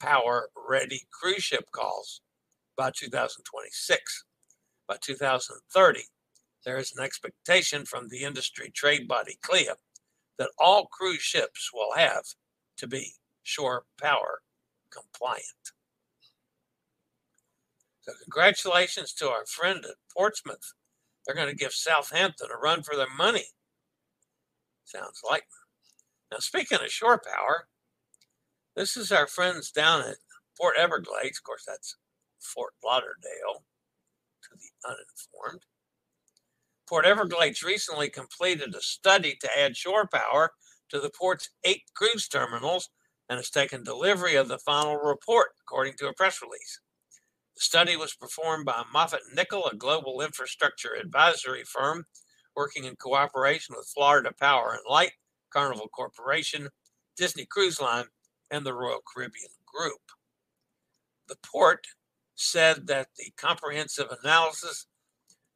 power 0.00 0.48
ready 0.68 1.02
cruise 1.12 1.44
ship 1.44 1.66
calls 1.72 2.20
by 2.76 2.90
2026. 2.90 4.24
By 4.88 4.96
2030, 5.00 6.00
there 6.64 6.76
is 6.76 6.92
an 6.96 7.04
expectation 7.04 7.84
from 7.84 8.08
the 8.08 8.22
industry 8.22 8.70
trade 8.74 9.08
body 9.08 9.38
CLIA 9.42 9.74
that 10.38 10.50
all 10.58 10.86
cruise 10.86 11.22
ships 11.22 11.70
will 11.72 11.94
have 11.96 12.24
to 12.76 12.86
be 12.86 13.12
shore 13.42 13.84
power 14.00 14.40
compliant. 14.90 15.72
So, 18.02 18.12
congratulations 18.22 19.12
to 19.14 19.28
our 19.28 19.46
friend 19.46 19.84
at 19.84 19.96
Portsmouth. 20.16 20.72
They're 21.26 21.34
going 21.34 21.48
to 21.48 21.56
give 21.56 21.72
Southampton 21.72 22.48
a 22.54 22.58
run 22.58 22.82
for 22.82 22.94
their 22.94 23.12
money. 23.18 23.46
Sounds 24.84 25.20
like. 25.28 25.44
Now, 26.30 26.38
speaking 26.38 26.78
of 26.80 26.90
shore 26.90 27.20
power, 27.20 27.66
this 28.76 28.96
is 28.96 29.10
our 29.10 29.26
friends 29.26 29.70
down 29.70 30.02
at 30.02 30.16
Fort 30.56 30.76
Everglades. 30.78 31.38
Of 31.38 31.44
course, 31.44 31.64
that's 31.66 31.96
Fort 32.38 32.74
Lauderdale 32.84 33.64
to 34.42 34.50
the 34.54 34.88
uninformed. 34.88 35.62
Port 36.88 37.06
Everglades 37.06 37.62
recently 37.62 38.08
completed 38.08 38.74
a 38.74 38.80
study 38.80 39.36
to 39.40 39.58
add 39.58 39.76
shore 39.76 40.06
power 40.06 40.52
to 40.90 41.00
the 41.00 41.10
port's 41.10 41.50
eight 41.64 41.82
cruise 41.94 42.28
terminals 42.28 42.90
and 43.28 43.38
has 43.38 43.50
taken 43.50 43.82
delivery 43.82 44.36
of 44.36 44.46
the 44.46 44.58
final 44.58 44.96
report, 44.96 45.48
according 45.60 45.94
to 45.94 46.06
a 46.06 46.14
press 46.14 46.40
release. 46.40 46.80
The 47.56 47.62
study 47.62 47.96
was 47.96 48.14
performed 48.14 48.66
by 48.66 48.84
Moffatt 48.94 49.34
Nichol, 49.34 49.66
a 49.66 49.74
global 49.74 50.20
infrastructure 50.20 50.94
advisory 50.94 51.64
firm 51.64 52.04
working 52.54 52.84
in 52.84 52.94
cooperation 52.96 53.74
with 53.76 53.90
Florida 53.92 54.30
Power 54.38 54.72
and 54.72 54.82
Light, 54.88 55.12
Carnival 55.50 55.88
Corporation, 55.88 56.68
Disney 57.16 57.46
Cruise 57.46 57.80
Line, 57.80 58.04
and 58.50 58.64
the 58.64 58.74
Royal 58.74 59.00
Caribbean 59.06 59.50
Group. 59.66 60.00
The 61.28 61.36
port 61.44 61.86
said 62.34 62.86
that 62.86 63.08
the 63.16 63.32
comprehensive 63.36 64.08
analysis 64.22 64.86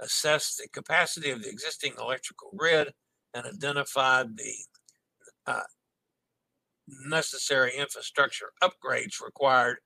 assessed 0.00 0.56
the 0.56 0.68
capacity 0.68 1.30
of 1.30 1.42
the 1.42 1.48
existing 1.48 1.92
electrical 1.98 2.50
grid 2.56 2.92
and 3.34 3.46
identified 3.46 4.36
the 4.36 4.54
uh, 5.46 5.60
necessary 7.06 7.72
infrastructure 7.76 8.52
upgrades 8.62 9.22
required 9.22 9.78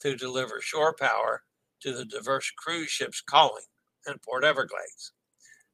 to 0.00 0.16
deliver 0.16 0.60
shore 0.60 0.94
power 0.98 1.42
to 1.80 1.92
the 1.92 2.04
diverse 2.04 2.50
cruise 2.56 2.88
ships 2.90 3.20
calling 3.20 3.64
in 4.06 4.14
Port 4.24 4.44
Everglades. 4.44 5.12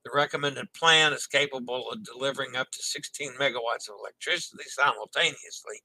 The 0.05 0.11
recommended 0.13 0.73
plan 0.73 1.13
is 1.13 1.27
capable 1.27 1.91
of 1.91 2.05
delivering 2.05 2.57
up 2.57 2.71
to 2.73 2.83
16 2.83 3.35
megawatts 3.39 3.89
of 3.89 3.97
electricity 4.01 4.65
simultaneously 4.67 5.83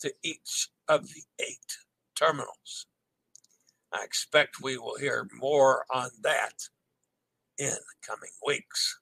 to 0.00 0.12
each 0.22 0.68
of 0.88 1.08
the 1.08 1.22
eight 1.40 1.78
terminals. 2.14 2.86
I 3.92 4.04
expect 4.04 4.62
we 4.62 4.76
will 4.76 4.96
hear 4.96 5.28
more 5.32 5.84
on 5.92 6.10
that 6.22 6.68
in 7.58 7.76
coming 8.06 8.30
weeks. 8.46 8.98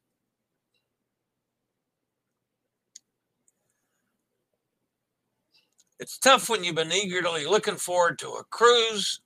It's 5.99 6.19
tough 6.19 6.49
when 6.49 6.65
you've 6.65 6.75
been 6.75 6.93
eagerly 6.93 7.47
looking 7.47 7.77
forward 7.77 8.19
to 8.19 8.31
a 8.31 8.45
cruise 8.51 9.21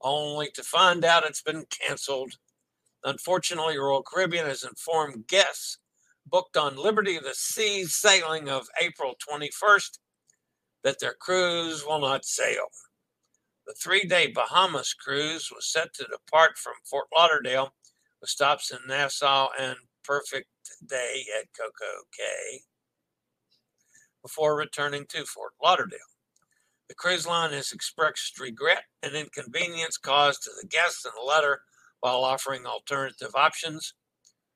only 0.00 0.50
to 0.54 0.62
find 0.62 1.04
out 1.04 1.26
it's 1.26 1.42
been 1.42 1.66
canceled. 1.68 2.34
Unfortunately, 3.04 3.76
Royal 3.78 4.02
Caribbean 4.02 4.46
has 4.46 4.62
informed 4.64 5.26
guests 5.26 5.78
booked 6.30 6.56
on 6.56 6.76
Liberty 6.76 7.16
of 7.16 7.24
the 7.24 7.34
Seas 7.34 7.94
sailing 7.94 8.48
of 8.48 8.68
April 8.80 9.14
21st 9.28 9.98
that 10.84 11.00
their 11.00 11.14
cruise 11.18 11.84
will 11.84 12.00
not 12.00 12.24
sail. 12.24 12.66
The 13.66 13.74
three 13.74 14.04
day 14.04 14.28
Bahamas 14.32 14.94
cruise 14.94 15.50
was 15.54 15.70
set 15.70 15.94
to 15.94 16.04
depart 16.04 16.58
from 16.58 16.74
Fort 16.88 17.06
Lauderdale 17.16 17.74
with 18.20 18.30
stops 18.30 18.70
in 18.70 18.78
Nassau 18.86 19.48
and 19.58 19.76
Perfect 20.04 20.48
Day 20.86 21.24
at 21.38 21.48
Coco 21.56 22.04
Cay 22.16 22.62
before 24.22 24.56
returning 24.56 25.06
to 25.10 25.24
Fort 25.24 25.52
Lauderdale. 25.62 25.98
The 26.88 26.94
cruise 26.94 27.26
line 27.26 27.52
has 27.52 27.72
expressed 27.72 28.40
regret 28.40 28.82
and 29.02 29.14
inconvenience 29.14 29.96
caused 29.96 30.42
to 30.42 30.50
the 30.60 30.66
guests 30.66 31.04
in 31.04 31.12
a 31.20 31.24
letter 31.24 31.60
while 32.00 32.24
offering 32.24 32.66
alternative 32.66 33.34
options. 33.34 33.94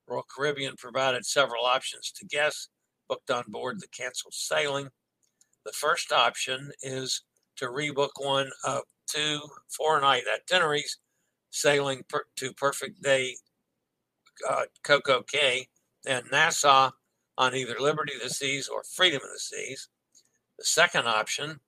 Royal 0.09 0.25
Caribbean 0.35 0.75
provided 0.77 1.25
several 1.25 1.65
options 1.65 2.13
to 2.13 2.27
guests 2.27 2.69
booked 3.09 3.31
on 3.31 3.45
board 3.49 3.81
the 3.81 3.89
canceled 3.89 4.35
sailing. 4.35 4.89
The 5.65 5.73
first 5.73 6.13
option 6.13 6.73
is 6.83 7.23
to 7.57 7.67
rebook 7.67 8.11
one 8.19 8.51
of 8.65 8.83
two 9.07 9.41
four 9.77 10.01
night 10.01 10.25
itineraries 10.33 10.99
sailing 11.51 12.03
per, 12.09 12.25
to 12.37 12.53
Perfect 12.53 13.03
Day 13.03 13.37
uh, 14.49 14.65
Coco 14.83 15.23
Cay 15.23 15.69
and 16.07 16.25
Nassau 16.31 16.91
on 17.39 17.55
either 17.55 17.77
Liberty 17.79 18.15
of 18.15 18.23
the 18.23 18.31
Seas 18.31 18.69
or 18.69 18.83
Freedom 18.85 19.21
of 19.23 19.31
the 19.33 19.39
Seas. 19.39 19.89
The 20.59 20.65
second 20.65 21.07
option 21.07 21.61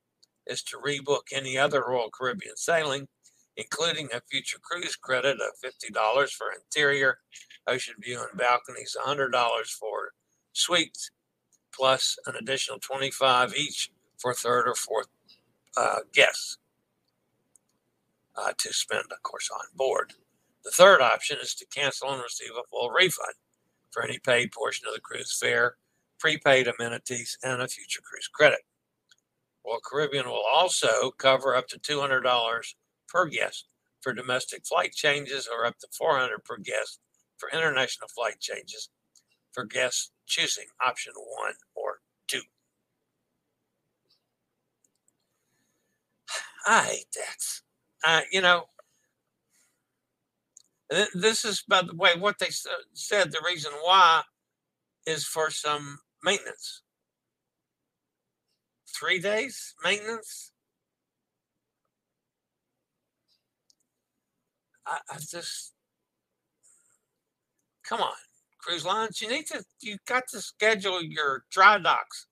is 0.47 0.63
to 0.65 0.79
rebook 0.79 1.33
any 1.33 1.59
other 1.59 1.85
Royal 1.87 2.11
Caribbean 2.11 2.57
sailing, 2.57 3.09
including 3.57 4.09
a 4.13 4.21
future 4.31 4.59
cruise 4.63 4.97
credit 4.97 5.39
of 5.41 5.51
$50 5.65 6.31
for 6.31 6.47
interior, 6.53 7.19
ocean 7.69 7.95
view, 8.01 8.21
and 8.21 8.39
balconies, 8.39 8.97
$100 9.05 9.31
for 9.71 10.13
suites, 10.53 11.11
plus 11.73 12.19
an 12.27 12.35
additional 12.37 12.79
25 12.79 13.55
each 13.55 13.91
for 14.19 14.33
third 14.33 14.67
or 14.67 14.75
fourth 14.75 15.09
uh, 15.77 16.01
guests 16.13 16.59
uh, 18.37 18.53
to 18.59 18.73
spend, 18.73 19.05
of 19.11 19.23
course, 19.23 19.51
on 19.53 19.67
board. 19.75 20.13
The 20.65 20.71
third 20.71 21.01
option 21.01 21.39
is 21.41 21.55
to 21.57 21.67
cancel 21.67 22.11
and 22.11 22.23
receive 22.23 22.51
a 22.59 22.67
full 22.71 22.91
refund 22.91 23.35
for 23.91 24.03
any 24.03 24.19
paid 24.19 24.53
portion 24.53 24.87
of 24.89 24.95
the 24.95 25.01
cruise 25.01 25.37
fare, 25.41 25.77
prepaid 26.19 26.69
amenities, 26.69 27.39
and 27.43 27.63
a 27.63 27.69
future 27.69 28.01
cruise 28.03 28.29
credit. 28.29 28.61
Royal 29.65 29.81
Caribbean 29.85 30.27
will 30.27 30.43
also 30.51 31.11
cover 31.19 31.55
up 31.55 31.69
to 31.69 31.79
$200 31.79 32.75
per 33.09 33.27
guest 33.27 33.67
for 34.01 34.13
domestic 34.13 34.67
flight 34.67 34.93
changes 34.93 35.49
or 35.53 35.67
up 35.67 35.79
to 35.79 35.89
400 35.93 36.45
per 36.45 36.57
guest 36.59 37.01
for 37.39 37.51
international 37.51 38.09
flight 38.09 38.41
changes 38.41 38.89
for 39.53 39.65
guests 39.65 40.11
choosing 40.27 40.67
option 40.85 41.13
one 41.17 41.55
or 41.75 42.01
two. 42.29 42.43
I 46.67 46.83
hate 46.83 47.07
that. 47.15 47.61
Uh, 48.05 48.21
you 48.31 48.41
know, 48.43 48.65
this 51.15 51.45
is, 51.45 51.65
by 51.67 51.83
the 51.83 51.95
way, 51.95 52.13
what 52.17 52.39
they 52.39 52.51
said. 52.51 53.33
The 53.33 53.45
reason 53.45 53.73
why 53.83 54.23
is 55.07 55.25
for 55.25 55.51
some 55.51 55.99
maintenance. 56.23 56.83
Three 58.89 59.19
days 59.19 59.75
maintenance. 59.83 60.53
I, 64.87 64.99
I 65.11 65.19
just 65.19 65.73
come 67.87 68.01
on, 68.01 68.13
cruise 68.59 68.85
lines. 68.85 69.21
You 69.21 69.29
need 69.29 69.47
to. 69.47 69.65
You 69.81 69.97
got 70.07 70.25
to 70.31 70.41
schedule 70.41 71.03
your 71.03 71.45
dry 71.51 71.79
docks. 71.79 72.27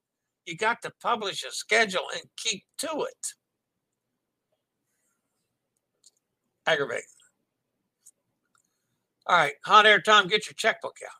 You 0.46 0.56
got 0.56 0.82
to 0.82 0.92
publish 1.02 1.44
a 1.44 1.52
schedule 1.52 2.06
and 2.12 2.22
keep 2.36 2.64
to 2.78 2.88
it. 2.88 3.26
Aggravating. 6.66 7.04
All 9.26 9.36
right, 9.36 9.54
hot 9.64 9.86
air 9.86 10.00
Tom, 10.00 10.28
get 10.28 10.46
your 10.46 10.54
checkbook 10.54 10.96
out. 11.02 11.10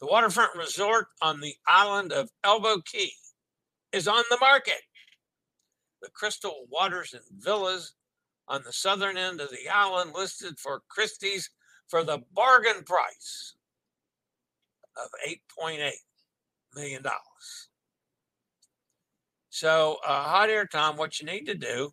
The 0.00 0.06
waterfront 0.08 0.56
resort 0.56 1.06
on 1.20 1.38
the 1.38 1.54
island 1.68 2.12
of 2.12 2.28
Elbow 2.42 2.80
Cay 2.80 3.12
is 3.92 4.08
on 4.08 4.24
the 4.30 4.38
market. 4.40 4.80
The 6.00 6.10
Crystal 6.10 6.66
Waters 6.68 7.14
and 7.14 7.22
Villas 7.40 7.94
on 8.48 8.62
the 8.64 8.72
southern 8.72 9.16
end 9.16 9.40
of 9.40 9.50
the 9.50 9.68
island 9.72 10.12
listed 10.12 10.58
for 10.58 10.82
Christie's 10.88 11.48
for 11.92 12.02
the 12.02 12.22
bargain 12.32 12.82
price 12.86 13.54
of 14.96 15.10
$8.8 15.60 15.90
million. 16.74 17.02
So, 19.50 19.98
uh, 20.02 20.22
hot 20.22 20.48
air 20.48 20.64
Tom, 20.64 20.96
what 20.96 21.20
you 21.20 21.26
need 21.26 21.44
to 21.44 21.54
do 21.54 21.92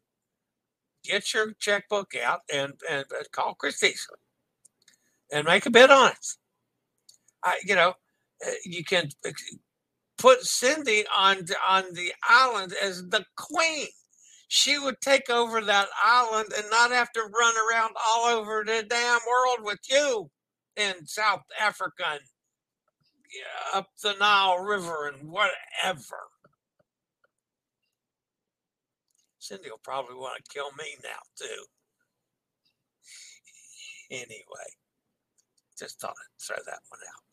get 1.04 1.34
your 1.34 1.52
checkbook 1.60 2.14
out 2.16 2.42
and, 2.54 2.74
and 2.90 3.04
uh, 3.12 3.24
call 3.34 3.56
Christie's 3.56 4.08
and 5.34 5.46
make 5.46 5.66
a 5.66 5.70
bid 5.70 5.92
on 5.92 6.12
it. 6.12 6.28
I, 7.44 7.60
you 7.66 7.76
know, 7.76 7.94
uh, 8.46 8.52
you 8.64 8.86
can 8.86 9.10
uh, 9.28 9.32
put 10.18 10.44
Cindy 10.44 11.04
on 11.18 11.46
on 11.68 11.84
the 11.92 12.14
island 12.24 12.74
as 12.82 13.04
the 13.10 13.26
queen. 13.36 13.88
She 14.52 14.80
would 14.80 15.00
take 15.00 15.30
over 15.30 15.62
that 15.62 15.90
island 16.04 16.48
and 16.58 16.66
not 16.72 16.90
have 16.90 17.12
to 17.12 17.22
run 17.22 17.54
around 17.56 17.94
all 18.04 18.26
over 18.26 18.64
the 18.66 18.84
damn 18.90 19.20
world 19.30 19.60
with 19.62 19.80
you 19.88 20.32
in 20.76 21.06
South 21.06 21.44
Africa 21.62 22.04
and 22.14 22.22
up 23.76 23.90
the 24.02 24.16
Nile 24.20 24.58
River 24.58 25.08
and 25.08 25.30
whatever. 25.30 26.18
Cindy 29.38 29.70
will 29.70 29.80
probably 29.84 30.16
want 30.16 30.44
to 30.44 30.52
kill 30.52 30.72
me 30.80 30.98
now, 31.04 31.20
too. 31.36 31.66
Anyway, 34.10 34.74
just 35.78 36.02
thought 36.02 36.16
I'd 36.18 36.42
throw 36.42 36.58
that 36.66 36.80
one 36.90 37.00
out. 37.08 37.24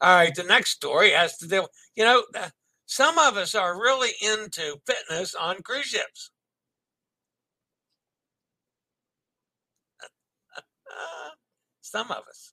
All 0.00 0.14
right, 0.16 0.34
the 0.34 0.44
next 0.44 0.70
story 0.70 1.10
has 1.10 1.36
to 1.38 1.48
do, 1.48 1.66
you 1.96 2.04
know, 2.04 2.22
uh, 2.36 2.50
some 2.86 3.18
of 3.18 3.36
us 3.36 3.54
are 3.54 3.80
really 3.80 4.12
into 4.22 4.76
fitness 4.86 5.34
on 5.34 5.62
cruise 5.62 5.86
ships. 5.86 6.30
some 11.80 12.10
of 12.10 12.24
us. 12.28 12.52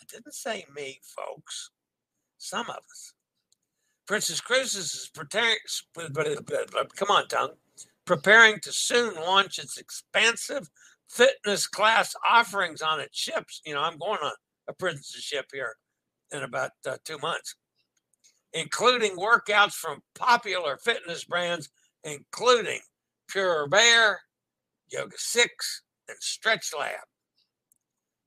I 0.00 0.04
didn't 0.10 0.34
say 0.34 0.64
me, 0.74 1.00
folks. 1.02 1.70
Some 2.38 2.70
of 2.70 2.76
us. 2.76 3.12
Princess 4.06 4.40
Cruises 4.40 4.92
is 4.92 5.10
preparing, 5.14 5.58
come 5.94 7.10
on, 7.10 7.28
tongue, 7.28 7.52
preparing 8.04 8.58
to 8.58 8.72
soon 8.72 9.14
launch 9.14 9.56
its 9.56 9.78
expansive 9.78 10.68
fitness 11.08 11.68
class 11.68 12.16
offerings 12.28 12.82
on 12.82 12.98
its 12.98 13.16
ships. 13.16 13.60
You 13.64 13.74
know, 13.74 13.82
I'm 13.82 13.98
going 13.98 14.18
on 14.20 14.32
a 14.68 14.72
princess 14.72 15.22
ship 15.22 15.46
here 15.52 15.76
in 16.32 16.42
about 16.42 16.72
uh, 16.84 16.96
two 17.04 17.18
months, 17.18 17.54
including 18.52 19.16
workouts 19.16 19.74
from 19.74 20.02
popular 20.14 20.76
fitness 20.76 21.24
brands, 21.24 21.68
including 22.04 22.80
Pure 23.28 23.68
Barre, 23.68 24.20
Yoga 24.90 25.16
6, 25.16 25.82
and 26.08 26.18
Stretch 26.20 26.70
Lab. 26.76 27.00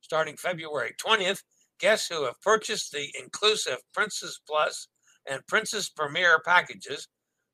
Starting 0.02 0.38
February 0.38 0.94
20th, 1.04 1.44
guests 1.80 2.08
who 2.08 2.24
have 2.26 2.40
purchased 2.42 2.92
the 2.92 3.10
inclusive 3.20 3.78
Princess 3.94 4.40
Plus 4.48 4.88
and 5.30 5.46
Princess 5.48 5.90
Premier 5.90 6.40
packages 6.46 7.08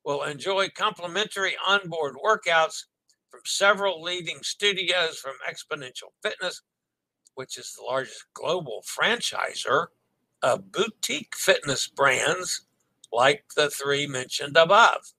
will 0.04 0.22
enjoy 0.22 0.68
complimentary 0.68 1.56
onboard 1.66 2.14
workouts 2.24 2.84
from 3.30 3.40
several 3.44 4.02
leading 4.02 4.38
studios 4.42 5.18
from 5.18 5.34
Xponential 5.48 6.10
Fitness, 6.22 6.62
which 7.34 7.58
is 7.58 7.74
the 7.76 7.84
largest 7.84 8.24
global 8.34 8.82
franchisor 8.82 9.86
of 10.42 10.72
boutique 10.72 11.34
fitness 11.36 11.86
brands 11.86 12.66
like 13.12 13.44
the 13.56 13.70
three 13.70 14.06
mentioned 14.06 14.56
above. 14.56 15.12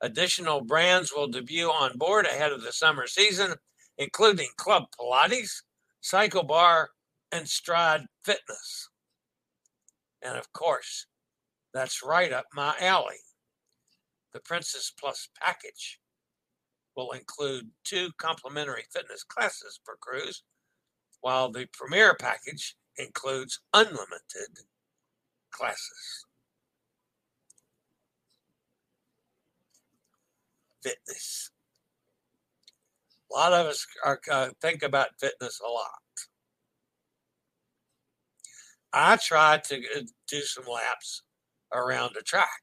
Additional 0.00 0.60
brands 0.60 1.12
will 1.14 1.28
debut 1.28 1.68
on 1.68 1.98
board 1.98 2.26
ahead 2.26 2.52
of 2.52 2.62
the 2.62 2.72
summer 2.72 3.06
season, 3.06 3.54
including 3.96 4.48
Club 4.56 4.84
Pilates, 4.98 5.62
Cycle 6.00 6.44
Bar, 6.44 6.90
and 7.32 7.48
Stride 7.48 8.06
Fitness. 8.24 8.88
And 10.22 10.36
of 10.36 10.52
course, 10.52 11.06
that's 11.74 12.02
right 12.02 12.32
up 12.32 12.46
my 12.54 12.74
alley. 12.80 13.16
The 14.32 14.40
Princess 14.40 14.92
Plus 14.98 15.28
package 15.40 16.00
will 16.96 17.10
include 17.12 17.70
two 17.84 18.10
complimentary 18.18 18.84
fitness 18.92 19.24
classes 19.24 19.80
per 19.84 19.96
cruise, 20.00 20.42
while 21.20 21.50
the 21.50 21.66
Premier 21.72 22.16
package 22.20 22.76
includes 22.98 23.60
unlimited 23.72 24.60
classes. 25.50 26.26
Fitness. 30.82 31.50
A 33.30 33.34
lot 33.34 33.52
of 33.52 33.66
us 33.66 33.86
are, 34.04 34.20
uh, 34.30 34.48
think 34.60 34.82
about 34.82 35.08
fitness 35.20 35.60
a 35.64 35.68
lot. 35.70 35.90
I 38.92 39.16
try 39.16 39.58
to 39.58 39.76
uh, 39.76 40.00
do 40.28 40.40
some 40.40 40.64
laps 40.66 41.22
around 41.72 42.14
the 42.14 42.22
track 42.22 42.62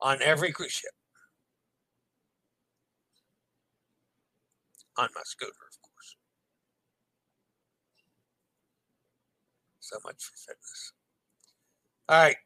on 0.00 0.20
every 0.20 0.52
cruise 0.52 0.72
ship. 0.72 0.90
On 4.98 5.08
my 5.14 5.22
scooter, 5.24 5.50
of 5.50 5.80
course. 5.80 6.16
So 9.92 9.98
much 10.04 10.24
for 10.24 10.36
fitness. 10.36 10.92
All 12.08 12.18
right. 12.18 12.36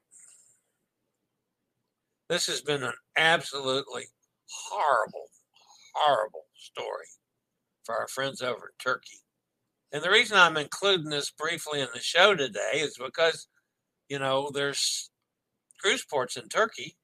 This 2.29 2.49
has 2.49 2.61
been 2.61 2.83
an 2.83 2.95
absolutely 3.17 4.07
horrible, 4.51 5.27
horrible 5.95 6.47
story 6.57 7.07
for 7.85 7.95
our 7.95 8.09
friends 8.09 8.43
over 8.43 8.67
in 8.67 8.75
Turkey. 8.83 9.19
And 9.93 10.03
the 10.03 10.11
reason 10.11 10.37
I'm 10.37 10.57
including 10.57 11.11
this 11.11 11.31
briefly 11.31 11.81
in 11.81 11.89
the 11.95 12.01
show 12.01 12.35
today 12.35 12.73
is 12.75 12.99
because 12.99 13.47
you 14.09 14.19
know, 14.19 14.51
there's 14.53 15.11
cruise 15.81 16.05
ports 16.05 16.37
in 16.37 16.49
Turkey 16.49 16.97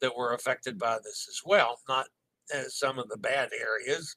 that 0.00 0.16
were 0.16 0.32
affected 0.32 0.78
by 0.78 0.98
this 1.02 1.26
as 1.28 1.40
well. 1.44 1.78
Not 1.88 2.06
as 2.52 2.76
some 2.76 2.98
of 2.98 3.08
the 3.08 3.18
bad 3.18 3.50
areas, 3.52 4.16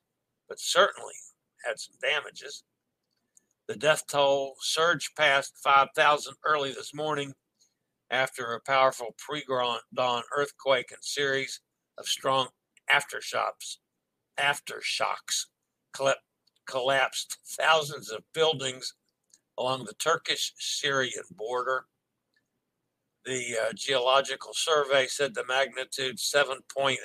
but 0.50 0.60
certainly 0.60 1.14
had 1.66 1.80
some 1.80 1.96
damages. 2.02 2.64
The 3.68 3.76
death 3.76 4.04
toll 4.08 4.56
surged 4.60 5.16
past 5.16 5.58
5,000 5.64 6.36
early 6.46 6.74
this 6.74 6.94
morning 6.94 7.34
after 8.10 8.54
a 8.54 8.60
powerful 8.60 9.16
pre-dawn 9.18 10.24
earthquake 10.36 10.92
and 10.92 11.04
series 11.04 11.62
of 11.98 12.06
strong 12.08 12.50
aftershocks, 12.92 13.78
aftershocks 14.38 15.46
collapsed 16.66 17.38
thousands 17.58 18.12
of 18.12 18.24
buildings 18.34 18.96
along 19.58 19.86
the 19.86 19.94
Turkish-Syrian 19.94 21.24
border. 21.32 21.86
The 23.26 23.56
uh, 23.62 23.74
geological 23.76 24.54
survey 24.54 25.08
said 25.08 25.34
the 25.34 25.46
magnitude 25.46 26.18
7.8 26.18 26.98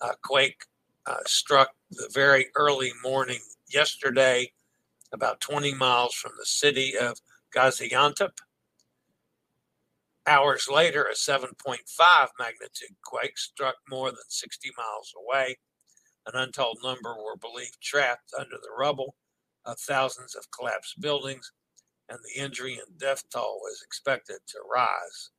uh, 0.00 0.12
quake 0.22 0.62
uh, 1.06 1.16
struck 1.26 1.70
the 1.90 2.08
very 2.12 2.46
early 2.54 2.92
morning 3.02 3.40
yesterday, 3.68 4.52
about 5.12 5.40
20 5.40 5.74
miles 5.74 6.14
from 6.14 6.32
the 6.38 6.46
city 6.46 6.96
of 6.96 7.20
Gaziantep. 7.54 8.38
Hours 10.26 10.68
later, 10.70 11.04
a 11.04 11.14
7.5 11.14 12.28
magnitude 12.38 12.96
quake 13.02 13.38
struck 13.38 13.76
more 13.88 14.10
than 14.10 14.18
60 14.28 14.70
miles 14.76 15.14
away. 15.16 15.56
An 16.26 16.38
untold 16.38 16.78
number 16.82 17.14
were 17.14 17.36
believed 17.36 17.80
trapped 17.80 18.32
under 18.38 18.56
the 18.56 18.76
rubble 18.78 19.14
of 19.64 19.78
thousands 19.78 20.34
of 20.34 20.50
collapsed 20.50 21.00
buildings, 21.00 21.50
and 22.10 22.18
the 22.18 22.42
injury 22.42 22.74
and 22.74 22.98
death 22.98 23.24
toll 23.30 23.62
is 23.72 23.82
expected 23.82 24.38
to 24.48 24.58
rise 24.70 25.30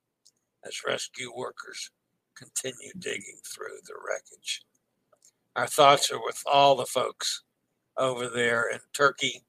as 0.66 0.84
rescue 0.86 1.32
workers 1.36 1.92
continue 2.36 2.92
digging 2.98 3.40
through 3.46 3.78
the 3.86 3.94
wreckage. 4.08 4.64
Our 5.56 5.68
thoughts 5.68 6.12
are 6.12 6.24
with 6.24 6.42
all 6.46 6.76
the 6.76 6.86
folks 6.86 7.44
over 7.98 8.28
there 8.28 8.70
in 8.70 8.80
Turkey 8.94 9.44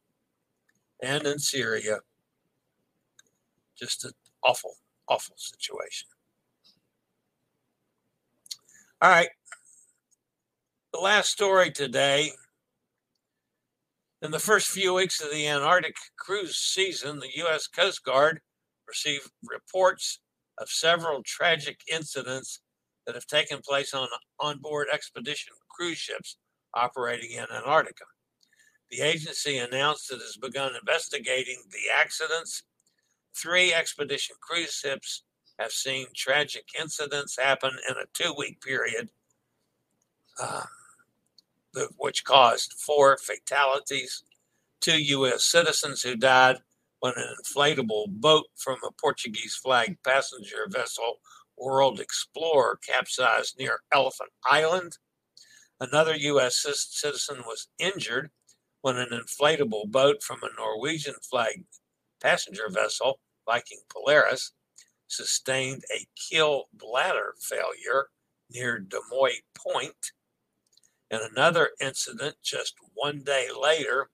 and 1.02 1.26
in 1.26 1.38
Syria. 1.38 2.00
Just 3.78 4.04
an 4.04 4.12
awful, 4.44 4.74
awful 5.08 5.36
situation. 5.38 6.08
All 9.02 9.10
right. 9.10 9.30
The 10.92 11.00
last 11.00 11.30
story 11.30 11.70
today. 11.70 12.32
In 14.22 14.30
the 14.30 14.38
first 14.38 14.68
few 14.68 14.92
weeks 14.92 15.22
of 15.22 15.30
the 15.30 15.46
Antarctic 15.48 15.96
cruise 16.18 16.56
season, 16.58 17.20
the 17.20 17.30
U.S. 17.36 17.66
Coast 17.66 18.04
Guard 18.04 18.40
received 18.86 19.30
reports 19.42 20.20
of 20.58 20.68
several 20.68 21.22
tragic 21.22 21.80
incidents 21.90 22.60
that 23.06 23.14
have 23.14 23.26
taken 23.26 23.60
place 23.66 23.94
on 23.94 24.08
onboard 24.38 24.88
expedition 24.92 25.54
cruise 25.70 25.96
ships 25.96 26.36
operating 26.74 27.30
in 27.30 27.46
Antarctica. 27.50 28.04
The 28.90 29.03
agency 29.03 29.59
announced 29.59 30.11
it 30.11 30.20
has 30.20 30.37
begun 30.37 30.74
investigating 30.74 31.62
the 31.70 31.92
accidents. 31.96 32.64
Three 33.35 33.72
expedition 33.72 34.37
cruise 34.40 34.72
ships 34.72 35.22
have 35.61 35.70
seen 35.70 36.07
tragic 36.14 36.64
incidents 36.79 37.38
happen 37.38 37.70
in 37.88 37.96
a 37.96 38.07
two 38.14 38.35
week 38.37 38.61
period, 38.61 39.09
uh, 40.42 40.64
which 41.98 42.24
caused 42.24 42.72
four 42.72 43.16
fatalities, 43.18 44.24
two 44.81 45.00
U.S. 45.00 45.44
citizens 45.44 46.03
who 46.03 46.16
died 46.16 46.57
when 46.98 47.14
an 47.16 47.37
inflatable 47.40 48.09
boat 48.09 48.46
from 48.57 48.79
a 48.85 48.92
Portuguese 49.00 49.55
flagged 49.55 50.03
passenger 50.03 50.66
vessel, 50.68 51.20
World 51.57 52.00
Explorer, 52.00 52.81
capsized 52.85 53.57
near 53.57 53.81
Elephant 53.92 54.31
Island. 54.44 54.98
Another 55.79 56.16
U.S. 56.16 56.57
citizen 56.90 57.38
was 57.46 57.68
injured 57.79 58.31
when 58.83 58.97
an 58.97 59.11
inflatable 59.11 59.90
boat 59.90 60.23
from 60.23 60.40
a 60.43 60.55
Norwegian 60.57 61.14
flagged 61.29 61.64
passenger 62.23 62.69
vessel, 62.71 63.21
Viking 63.47 63.81
Polaris, 63.88 64.53
sustained 65.07 65.85
a 65.95 66.07
keel 66.16 66.64
bladder 66.73 67.35
failure 67.40 68.09
near 68.49 68.79
Des 68.79 68.99
Moines 69.11 69.43
Point. 69.55 70.12
In 71.11 71.21
another 71.21 71.71
incident 71.81 72.37
just 72.43 72.75
one 72.95 73.23
day 73.25 73.49
later, 73.51 74.11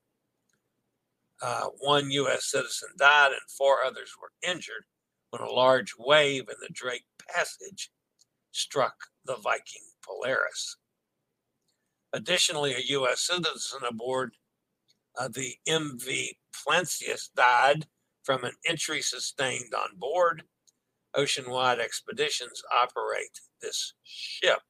uh, 1.43 1.67
one 1.79 2.11
U.S. 2.11 2.47
citizen 2.47 2.89
died 2.99 3.33
and 3.33 3.51
four 3.57 3.83
others 3.85 4.13
were 4.21 4.33
injured 4.51 4.85
when 5.31 5.43
a 5.43 5.53
large 5.53 5.93
wave 5.99 6.49
in 6.49 6.57
the 6.61 6.73
Drake 6.73 7.05
Passage 7.35 7.91
struck 8.53 8.95
the 9.27 9.37
Viking 9.37 9.83
Polaris. 10.03 10.77
Additionally, 12.13 12.73
a 12.73 12.81
U.S. 12.87 13.21
citizen 13.21 13.81
aboard 13.87 14.33
uh, 15.19 15.29
the 15.29 15.55
MV 15.69 16.37
Plancius 16.53 17.31
died 17.35 17.87
from 18.23 18.45
an 18.45 18.53
injury 18.69 19.03
sustained 19.03 19.73
on 19.75 19.97
board. 19.99 20.43
Oceanwide 21.17 21.79
Expeditions 21.79 22.63
operate 22.77 23.41
this 23.63 23.95
ship. 24.03 24.61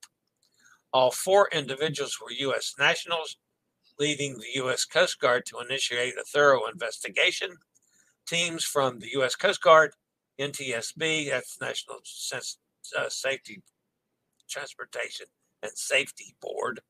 All 0.93 1.11
four 1.11 1.49
individuals 1.53 2.19
were 2.21 2.31
U.S. 2.31 2.75
nationals, 2.79 3.37
leading 3.99 4.35
the 4.35 4.47
U.S. 4.57 4.85
Coast 4.85 5.21
Guard 5.21 5.45
to 5.47 5.59
initiate 5.59 6.15
a 6.19 6.25
thorough 6.25 6.67
investigation. 6.67 7.51
Teams 8.27 8.65
from 8.65 8.99
the 8.99 9.09
U.S. 9.15 9.35
Coast 9.35 9.63
Guard, 9.63 9.93
NTSB, 10.41 11.31
that's 11.31 11.61
National 11.61 11.99
uh, 12.97 13.09
Safety 13.09 13.63
Transportation 14.49 15.27
and 15.63 15.73
Safety 15.75 16.35
Board, 16.41 16.81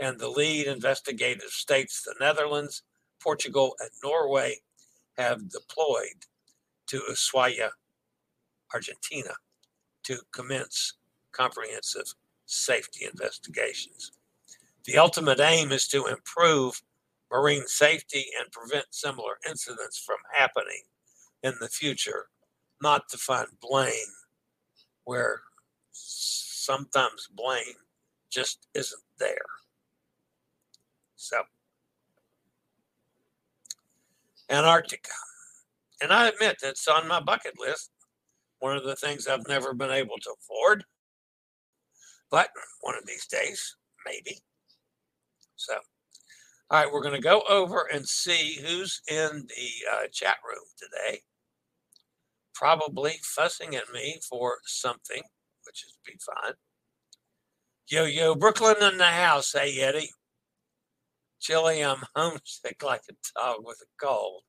and 0.00 0.18
the 0.18 0.28
lead 0.28 0.66
investigative 0.66 1.50
states, 1.50 2.02
the 2.02 2.14
Netherlands, 2.20 2.82
Portugal, 3.20 3.76
and 3.80 3.90
Norway, 4.02 4.56
have 5.16 5.48
deployed 5.50 6.26
to 6.86 7.00
Ushuaia, 7.10 7.70
Argentina, 8.72 9.34
to 10.04 10.18
commence 10.32 10.94
comprehensive 11.32 12.14
safety 12.46 13.04
investigations. 13.04 14.12
The 14.84 14.98
ultimate 14.98 15.40
aim 15.40 15.72
is 15.72 15.86
to 15.88 16.06
improve 16.06 16.82
marine 17.30 17.66
safety 17.66 18.26
and 18.40 18.50
prevent 18.50 18.86
similar 18.90 19.38
incidents 19.46 19.98
from 19.98 20.16
happening 20.32 20.82
in 21.42 21.54
the 21.60 21.68
future, 21.68 22.28
not 22.80 23.08
to 23.10 23.18
find 23.18 23.48
blame 23.60 23.92
where 25.04 25.42
sometimes 25.92 27.28
blame 27.34 27.74
just 28.30 28.66
isn't 28.74 29.02
there. 29.18 29.46
So, 31.18 31.42
Antarctica. 34.50 35.10
And 36.02 36.12
I 36.12 36.28
admit 36.28 36.58
that's 36.62 36.88
on 36.88 37.08
my 37.08 37.20
bucket 37.20 37.54
list. 37.60 37.90
One 38.60 38.76
of 38.76 38.84
the 38.84 38.96
things 38.96 39.26
I've 39.26 39.48
never 39.48 39.74
been 39.74 39.90
able 39.90 40.18
to 40.22 40.34
afford. 40.40 40.84
But 42.30 42.50
one 42.82 42.96
of 42.96 43.06
these 43.06 43.26
days, 43.26 43.76
maybe. 44.06 44.38
So, 45.56 45.74
all 46.70 46.82
right, 46.84 46.92
we're 46.92 47.02
going 47.02 47.14
to 47.14 47.20
go 47.20 47.42
over 47.48 47.88
and 47.92 48.08
see 48.08 48.58
who's 48.64 49.02
in 49.08 49.46
the 49.48 49.70
uh, 49.92 50.08
chat 50.12 50.38
room 50.48 50.64
today. 50.78 51.20
Probably 52.54 53.14
fussing 53.22 53.76
at 53.76 53.92
me 53.94 54.18
for 54.28 54.58
something, 54.64 55.22
which 55.66 55.84
is 55.84 55.98
be 56.06 56.14
fine. 56.20 56.54
Yo, 57.88 58.04
yo, 58.04 58.34
Brooklyn 58.34 58.76
in 58.82 58.98
the 58.98 59.06
house. 59.06 59.52
Hey, 59.52 59.80
Eddie. 59.80 60.10
Chillie, 61.40 61.84
I'm 61.84 62.02
homesick 62.16 62.82
like 62.82 63.02
a 63.10 63.14
dog 63.38 63.58
with 63.62 63.78
a 63.82 64.04
cold. 64.04 64.42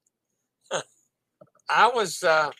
I 1.69 1.87
was, 1.93 2.23
uh, 2.23 2.51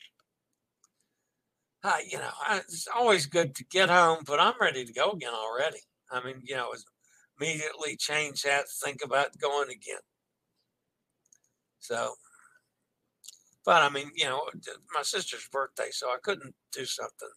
uh, 1.84 1.98
you 2.08 2.18
know, 2.18 2.30
it's 2.52 2.88
always 2.96 3.26
good 3.26 3.56
to 3.56 3.66
get 3.66 3.90
home, 3.90 4.24
but 4.26 4.40
I'm 4.40 4.54
ready 4.60 4.86
to 4.86 4.94
go 4.94 5.12
again 5.12 5.34
already. 5.34 5.80
I 6.12 6.24
mean, 6.24 6.42
you 6.44 6.56
know, 6.56 6.74
immediately 7.40 7.96
change 7.98 8.44
that, 8.44 8.66
think 8.84 9.00
about 9.04 9.38
going 9.40 9.70
again. 9.70 10.02
So, 11.80 12.14
but 13.66 13.82
I 13.82 13.90
mean, 13.90 14.12
you 14.16 14.26
know, 14.26 14.42
my 14.94 15.04
sister's 15.04 15.48
birthday, 15.52 15.90
so 15.92 16.08
I 16.08 16.18
couldn't 16.22 16.54
do 16.74 16.86
something, 16.86 17.30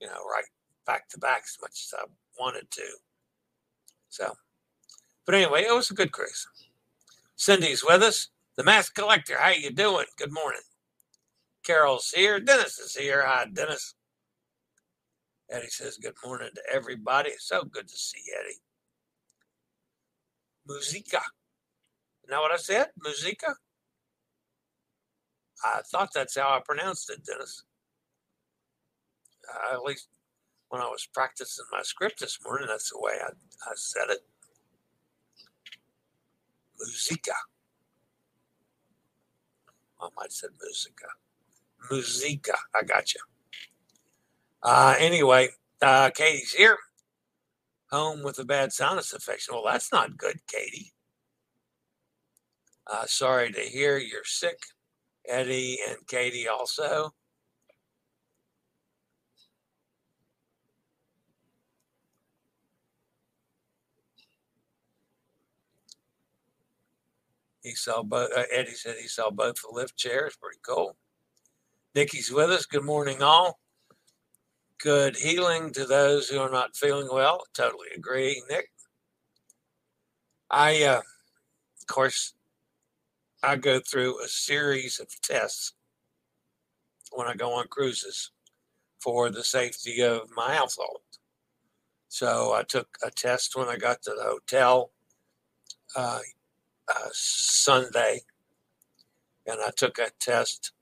you 0.00 0.08
know, 0.08 0.24
right 0.32 0.44
back 0.86 1.08
to 1.10 1.18
back 1.18 1.42
as 1.44 1.56
much 1.60 1.86
as 1.86 1.94
I 1.98 2.04
wanted 2.38 2.70
to. 2.70 2.86
So, 4.08 4.32
but 5.28 5.34
anyway, 5.34 5.60
it 5.68 5.74
was 5.74 5.90
a 5.90 5.94
good 5.94 6.10
cruise. 6.10 6.48
Cindy's 7.36 7.84
with 7.84 8.02
us. 8.02 8.28
The 8.56 8.64
Mask 8.64 8.94
Collector, 8.94 9.36
how 9.38 9.50
you 9.50 9.70
doing? 9.70 10.06
Good 10.16 10.32
morning. 10.32 10.62
Carol's 11.62 12.10
here. 12.10 12.40
Dennis 12.40 12.78
is 12.78 12.96
here. 12.96 13.22
Hi, 13.26 13.44
Dennis. 13.52 13.94
Eddie 15.50 15.66
says 15.66 15.98
good 15.98 16.14
morning 16.24 16.48
to 16.54 16.62
everybody. 16.72 17.32
So 17.36 17.62
good 17.62 17.88
to 17.88 17.94
see 17.94 18.22
Eddie. 18.40 18.56
Musica. 20.66 21.20
You 22.24 22.30
know 22.30 22.40
what 22.40 22.52
I 22.52 22.56
said? 22.56 22.86
Musica? 22.98 23.54
I 25.62 25.82
thought 25.92 26.08
that's 26.14 26.38
how 26.38 26.56
I 26.56 26.60
pronounced 26.64 27.10
it, 27.10 27.22
Dennis. 27.26 27.64
Uh, 29.46 29.74
at 29.74 29.82
least 29.82 30.08
when 30.70 30.80
I 30.80 30.86
was 30.86 31.06
practicing 31.12 31.66
my 31.70 31.82
script 31.82 32.18
this 32.18 32.38
morning, 32.42 32.68
that's 32.68 32.92
the 32.92 32.98
way 32.98 33.12
I, 33.22 33.28
I 33.28 33.72
said 33.74 34.08
it. 34.08 34.20
Musica. 36.80 37.32
I 40.00 40.08
might 40.16 40.24
have 40.24 40.32
said 40.32 40.50
musica. 40.62 41.06
Musica. 41.90 42.54
I 42.74 42.82
got 42.82 43.14
you. 43.14 43.20
Uh, 44.62 44.94
anyway, 44.98 45.48
uh, 45.82 46.10
Katie's 46.10 46.52
here, 46.52 46.76
home 47.90 48.22
with 48.22 48.38
a 48.38 48.44
bad 48.44 48.72
sinus 48.72 49.12
infection. 49.12 49.54
Well, 49.54 49.64
that's 49.66 49.92
not 49.92 50.16
good, 50.16 50.40
Katie. 50.46 50.92
Uh, 52.86 53.06
sorry 53.06 53.52
to 53.52 53.60
hear 53.60 53.98
you're 53.98 54.24
sick, 54.24 54.58
Eddie 55.28 55.78
and 55.88 55.98
Katie 56.06 56.48
also. 56.48 57.12
He 67.68 67.74
saw 67.74 68.02
both. 68.02 68.30
Uh, 68.34 68.44
Eddie 68.50 68.70
said 68.70 68.96
he 68.98 69.08
saw 69.08 69.30
both 69.30 69.56
the 69.56 69.68
lift 69.70 69.94
chairs. 69.94 70.38
Pretty 70.40 70.58
cool. 70.66 70.96
Nikki's 71.94 72.32
with 72.32 72.50
us. 72.50 72.64
Good 72.64 72.84
morning, 72.84 73.22
all. 73.22 73.60
Good 74.80 75.16
healing 75.16 75.70
to 75.74 75.84
those 75.84 76.30
who 76.30 76.38
are 76.38 76.50
not 76.50 76.76
feeling 76.76 77.08
well. 77.12 77.44
Totally 77.52 77.88
agree, 77.94 78.42
Nick. 78.48 78.70
I, 80.50 80.82
uh, 80.84 81.00
of 81.00 81.86
course, 81.88 82.32
I 83.42 83.56
go 83.56 83.80
through 83.80 84.24
a 84.24 84.28
series 84.28 84.98
of 84.98 85.08
tests 85.20 85.74
when 87.12 87.26
I 87.26 87.34
go 87.34 87.52
on 87.52 87.68
cruises 87.68 88.30
for 88.98 89.28
the 89.28 89.44
safety 89.44 90.00
of 90.00 90.30
my 90.34 90.54
household. 90.54 91.00
So 92.08 92.54
I 92.54 92.62
took 92.62 92.96
a 93.04 93.10
test 93.10 93.56
when 93.56 93.68
I 93.68 93.76
got 93.76 94.00
to 94.02 94.14
the 94.16 94.24
hotel 94.24 94.90
uh, 95.94 96.20
uh, 96.88 97.08
Sunday, 97.12 98.22
and 99.46 99.60
I 99.60 99.70
took 99.76 99.98
a 99.98 100.10
test 100.20 100.72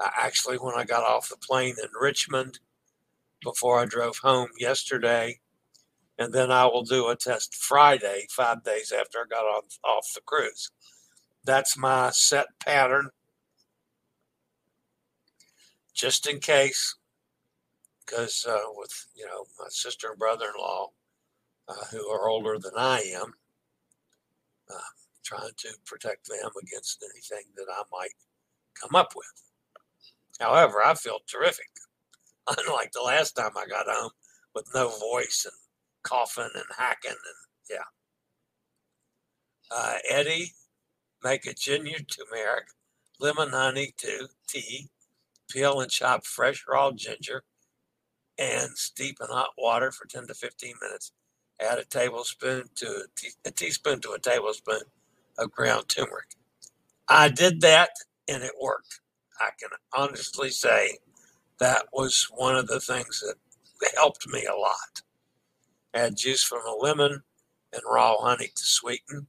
actually 0.00 0.56
when 0.56 0.74
I 0.74 0.84
got 0.84 1.04
off 1.04 1.28
the 1.28 1.36
plane 1.36 1.74
in 1.82 1.88
Richmond 2.00 2.60
before 3.42 3.78
I 3.80 3.84
drove 3.84 4.18
home 4.18 4.48
yesterday. 4.58 5.40
And 6.18 6.32
then 6.32 6.50
I 6.50 6.66
will 6.66 6.82
do 6.82 7.08
a 7.08 7.16
test 7.16 7.54
Friday, 7.54 8.26
five 8.30 8.62
days 8.62 8.92
after 8.92 9.18
I 9.20 9.24
got 9.28 9.44
off, 9.44 9.78
off 9.82 10.12
the 10.14 10.20
cruise. 10.20 10.70
That's 11.44 11.78
my 11.78 12.10
set 12.10 12.46
pattern, 12.62 13.08
just 15.94 16.26
in 16.28 16.40
case, 16.40 16.96
because 18.04 18.44
uh, 18.46 18.58
with 18.74 19.06
you 19.16 19.24
know 19.24 19.46
my 19.58 19.68
sister 19.70 20.10
and 20.10 20.18
brother-in-law 20.18 20.90
uh, 21.68 21.84
who 21.90 22.06
are 22.10 22.28
older 22.28 22.58
than 22.58 22.74
I 22.76 23.00
am, 23.14 23.32
uh, 24.70 24.78
trying 25.24 25.52
to 25.58 25.68
protect 25.86 26.28
them 26.28 26.50
against 26.62 27.04
anything 27.12 27.46
that 27.56 27.66
I 27.70 27.82
might 27.92 28.14
come 28.80 28.94
up 28.94 29.12
with. 29.14 29.26
However, 30.40 30.82
I 30.84 30.94
feel 30.94 31.18
terrific. 31.28 31.68
Unlike 32.66 32.92
the 32.92 33.02
last 33.02 33.32
time 33.32 33.52
I 33.56 33.66
got 33.66 33.86
home 33.88 34.10
with 34.54 34.66
no 34.74 34.88
voice 34.88 35.44
and 35.44 35.54
coughing 36.02 36.50
and 36.54 36.64
hacking 36.76 37.10
and 37.10 37.18
yeah. 37.70 37.76
Uh, 39.70 39.94
Eddie, 40.08 40.52
make 41.22 41.46
a 41.46 41.54
ginger 41.54 42.02
turmeric, 42.02 42.64
lemon 43.20 43.50
honey 43.50 43.94
to 43.98 44.28
tea, 44.48 44.88
peel 45.48 45.80
and 45.80 45.90
chop 45.90 46.26
fresh 46.26 46.64
raw 46.68 46.90
ginger, 46.90 47.44
and 48.38 48.70
steep 48.76 49.18
in 49.20 49.28
hot 49.28 49.50
water 49.56 49.92
for 49.92 50.06
10 50.06 50.26
to 50.26 50.34
15 50.34 50.74
minutes. 50.82 51.12
Add 51.60 51.78
a 51.78 51.84
tablespoon 51.84 52.64
to 52.76 52.86
a, 52.86 53.04
tea, 53.14 53.30
a 53.44 53.50
teaspoon 53.50 54.00
to 54.00 54.12
a 54.12 54.18
tablespoon 54.18 54.80
of 55.40 55.50
ground 55.50 55.88
turmeric. 55.88 56.36
I 57.08 57.28
did 57.28 57.60
that 57.62 57.90
and 58.28 58.42
it 58.42 58.52
worked. 58.60 59.00
I 59.40 59.50
can 59.58 59.70
honestly 59.94 60.50
say 60.50 60.98
that 61.58 61.86
was 61.92 62.28
one 62.34 62.56
of 62.56 62.66
the 62.68 62.80
things 62.80 63.20
that 63.80 63.90
helped 63.96 64.28
me 64.28 64.44
a 64.44 64.56
lot. 64.56 65.02
Add 65.94 66.16
juice 66.16 66.42
from 66.44 66.60
a 66.66 66.74
lemon 66.74 67.22
and 67.72 67.82
raw 67.90 68.16
honey 68.18 68.48
to 68.54 68.62
sweeten. 68.62 69.26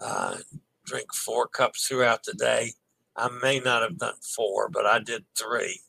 Uh, 0.00 0.38
drink 0.84 1.14
four 1.14 1.48
cups 1.48 1.86
throughout 1.86 2.24
the 2.24 2.34
day. 2.34 2.72
I 3.16 3.28
may 3.42 3.60
not 3.60 3.82
have 3.82 3.98
done 3.98 4.16
four, 4.36 4.68
but 4.68 4.86
I 4.86 4.98
did 4.98 5.24
three. 5.36 5.80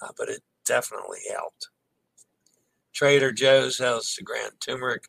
Uh, 0.00 0.08
but 0.18 0.28
it 0.28 0.42
definitely 0.64 1.20
helped. 1.32 1.68
Trader 2.92 3.32
Joe's 3.32 3.78
has 3.78 4.14
the 4.16 4.24
ground 4.24 4.52
turmeric 4.60 5.04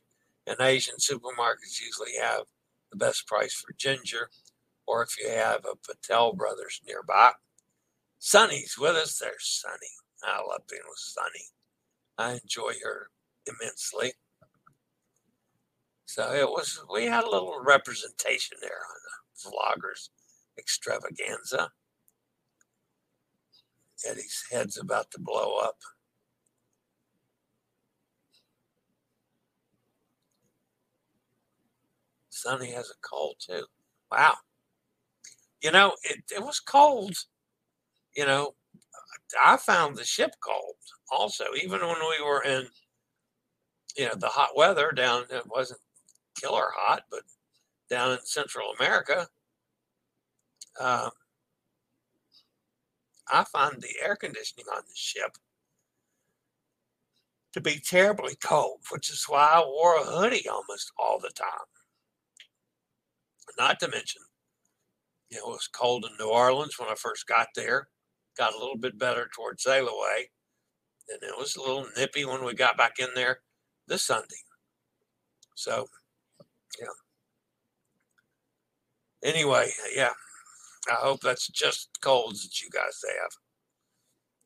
and 0.48 0.60
Asian 0.62 0.96
supermarkets 0.96 1.82
usually 1.82 2.14
have 2.22 2.44
the 2.92 2.98
best 2.98 3.28
price 3.28 3.54
for 3.54 3.74
ginger, 3.78 4.30
or 4.88 5.04
if 5.04 5.20
you 5.20 5.30
have 5.30 5.66
a 5.66 5.76
Patel 5.76 6.34
Brothers 6.34 6.82
nearby. 6.88 7.32
Sunny's 8.20 8.78
with 8.80 8.96
us. 8.96 9.20
There's 9.20 9.62
Sunny. 9.64 9.92
I 10.24 10.40
love 10.40 10.62
being 10.70 10.82
with 10.88 10.98
Sunny. 10.98 11.46
I 12.18 12.40
enjoy 12.42 12.74
her 12.84 13.10
immensely. 13.46 14.14
So 16.06 16.34
it 16.34 16.50
was, 16.50 16.82
we 16.92 17.06
had 17.06 17.26
a 17.26 17.30
little 17.30 17.62
representation 17.62 18.58
there 18.62 18.72
on 18.72 18.96
the 19.44 19.50
vloggers 19.52 20.10
extravaganza. 20.58 21.70
Eddie's 24.10 24.46
head's 24.52 24.78
about 24.78 25.12
to 25.12 25.20
blow 25.20 25.58
up. 25.58 25.78
Sonny 32.38 32.72
has 32.72 32.90
a 32.90 33.08
cold 33.08 33.36
too. 33.40 33.66
Wow. 34.12 34.36
You 35.62 35.72
know, 35.72 35.94
it, 36.04 36.24
it 36.34 36.42
was 36.42 36.60
cold. 36.60 37.16
You 38.16 38.26
know, 38.26 38.56
I 39.44 39.58
found 39.58 39.96
the 39.96 40.04
ship 40.04 40.32
cold 40.42 40.76
also, 41.12 41.46
even 41.62 41.82
when 41.82 41.98
we 42.00 42.24
were 42.24 42.44
in, 42.44 42.68
you 43.96 44.06
know, 44.06 44.16
the 44.16 44.28
hot 44.28 44.56
weather 44.56 44.92
down, 44.92 45.26
it 45.30 45.44
wasn't 45.48 45.80
killer 46.40 46.68
hot, 46.76 47.04
but 47.10 47.22
down 47.90 48.12
in 48.12 48.20
Central 48.26 48.72
America, 48.80 49.28
um, 50.80 51.10
I 53.32 53.44
find 53.46 53.82
the 53.82 53.96
air 54.02 54.16
conditioning 54.16 54.68
on 54.74 54.84
the 54.88 54.96
ship 54.96 55.38
to 57.54 57.62
be 57.62 57.80
terribly 57.80 58.36
cold, 58.36 58.82
which 58.92 59.10
is 59.10 59.26
why 59.28 59.48
I 59.54 59.66
wore 59.66 59.98
a 59.98 60.04
hoodie 60.04 60.48
almost 60.48 60.92
all 60.98 61.20
the 61.20 61.32
time. 61.32 61.48
Not 63.58 63.80
to 63.80 63.88
mention, 63.88 64.22
you 65.30 65.38
know, 65.38 65.48
it 65.48 65.56
was 65.56 65.68
cold 65.68 66.06
in 66.06 66.16
New 66.18 66.32
Orleans 66.32 66.78
when 66.80 66.90
I 66.90 66.96
first 66.96 67.28
got 67.28 67.48
there. 67.56 67.90
Got 68.38 68.54
a 68.54 68.60
little 68.60 68.78
bit 68.78 68.98
better 68.98 69.30
towards 69.36 69.64
sail 69.64 69.88
away. 69.88 70.30
And 71.10 71.24
it 71.24 71.38
was 71.38 71.56
a 71.56 71.62
little 71.62 71.88
nippy 71.98 72.26
when 72.26 72.46
we 72.46 72.54
got 72.54 72.78
back 72.78 73.00
in 73.00 73.08
there 73.16 73.40
this 73.88 74.04
Sunday. 74.04 74.44
So, 75.56 75.88
yeah. 76.80 76.88
Anyway, 79.24 79.72
yeah. 79.96 80.12
I 80.90 80.96
hope 80.96 81.22
that's 81.22 81.48
just 81.48 81.90
colds 82.02 82.44
that 82.44 82.62
you 82.62 82.70
guys 82.70 83.02
have. 83.08 83.32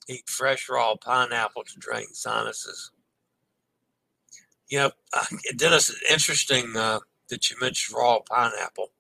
Eat 0.07 0.27
fresh 0.27 0.69
raw 0.69 0.95
pineapple 0.95 1.63
to 1.63 1.79
drain 1.79 2.13
sinuses. 2.13 2.91
You 4.69 4.79
know, 4.79 4.91
uh, 5.13 5.25
Dennis, 5.57 5.93
interesting 6.09 6.75
uh, 6.75 6.99
that 7.29 7.49
you 7.51 7.57
mentioned 7.59 7.95
raw 7.95 8.19
pineapple 8.19 8.91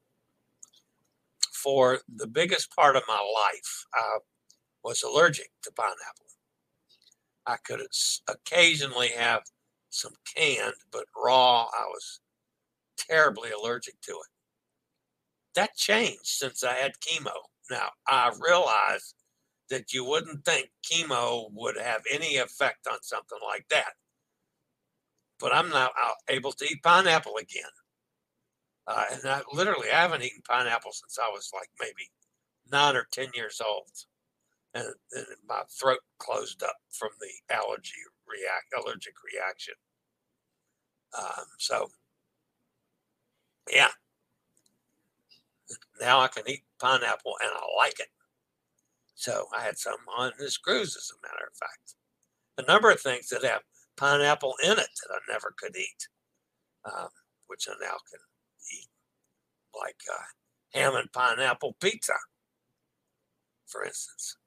for 1.61 1.99
the 2.13 2.27
biggest 2.27 2.75
part 2.75 2.95
of 2.95 3.03
my 3.07 3.19
life, 3.35 3.85
I 3.93 4.19
was 4.83 5.03
allergic 5.03 5.51
to 5.63 5.71
pineapple. 5.71 6.25
I 7.45 7.57
could 7.57 7.81
occasionally 8.29 9.09
have 9.09 9.43
some 9.89 10.13
canned, 10.35 10.75
but 10.91 11.05
raw, 11.15 11.63
I 11.63 11.85
was 11.87 12.19
terribly 12.97 13.51
allergic 13.51 13.99
to 14.01 14.11
it. 14.11 14.31
That 15.55 15.75
changed 15.75 16.25
since 16.25 16.63
I 16.63 16.73
had 16.73 16.93
chemo. 16.99 17.33
Now, 17.69 17.89
I 18.07 18.31
realize 18.39 19.13
that 19.69 19.93
you 19.93 20.05
wouldn't 20.05 20.45
think 20.45 20.69
chemo 20.89 21.49
would 21.53 21.77
have 21.77 22.03
any 22.11 22.37
effect 22.37 22.87
on 22.87 22.97
something 23.01 23.39
like 23.47 23.65
that. 23.69 23.93
But 25.39 25.53
I'm 25.53 25.69
now 25.69 25.89
able 26.29 26.51
to 26.53 26.65
eat 26.65 26.83
pineapple 26.83 27.37
again. 27.37 27.63
Uh, 28.87 29.05
and 29.11 29.25
I 29.25 29.41
literally 29.53 29.89
I 29.91 30.01
haven't 30.01 30.23
eaten 30.23 30.41
pineapple 30.47 30.91
since 30.91 31.17
I 31.19 31.29
was 31.29 31.51
like 31.53 31.69
maybe 31.79 32.09
nine 32.71 32.95
or 32.95 33.07
ten 33.11 33.29
years 33.35 33.61
old, 33.65 33.89
and, 34.73 34.87
and 35.13 35.25
my 35.47 35.63
throat 35.79 35.99
closed 36.19 36.63
up 36.63 36.77
from 36.91 37.09
the 37.19 37.55
allergy 37.55 37.93
react 38.27 38.73
allergic 38.77 39.13
reaction. 39.23 39.75
Um, 41.17 41.45
so, 41.59 41.89
yeah, 43.69 43.89
now 45.99 46.19
I 46.19 46.27
can 46.27 46.43
eat 46.47 46.63
pineapple 46.79 47.35
and 47.41 47.51
I 47.53 47.83
like 47.83 47.99
it. 47.99 48.09
So 49.15 49.47
I 49.55 49.63
had 49.63 49.77
some 49.77 49.99
on 50.17 50.31
this 50.39 50.57
cruise, 50.57 50.95
as 50.97 51.11
a 51.11 51.27
matter 51.27 51.45
of 51.47 51.57
fact. 51.57 51.95
A 52.57 52.71
number 52.71 52.91
of 52.91 53.01
things 53.01 53.29
that 53.29 53.43
have 53.43 53.61
pineapple 53.97 54.55
in 54.63 54.71
it 54.71 54.77
that 54.77 55.13
I 55.13 55.31
never 55.31 55.53
could 55.57 55.75
eat, 55.75 56.07
um, 56.85 57.09
which 57.47 57.67
I 57.69 57.73
now 57.81 57.97
can 58.09 58.19
like 59.79 59.97
uh, 60.11 60.77
ham 60.77 60.95
and 60.95 61.11
pineapple 61.11 61.75
pizza, 61.79 62.13
for 63.67 63.83
instance. 63.83 64.37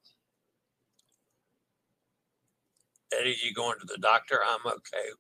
Eddie, 3.19 3.37
you 3.45 3.55
going 3.55 3.79
to 3.79 3.87
the 3.87 3.99
doctor? 3.99 4.41
I'm 4.45 4.67
okay 4.67 5.11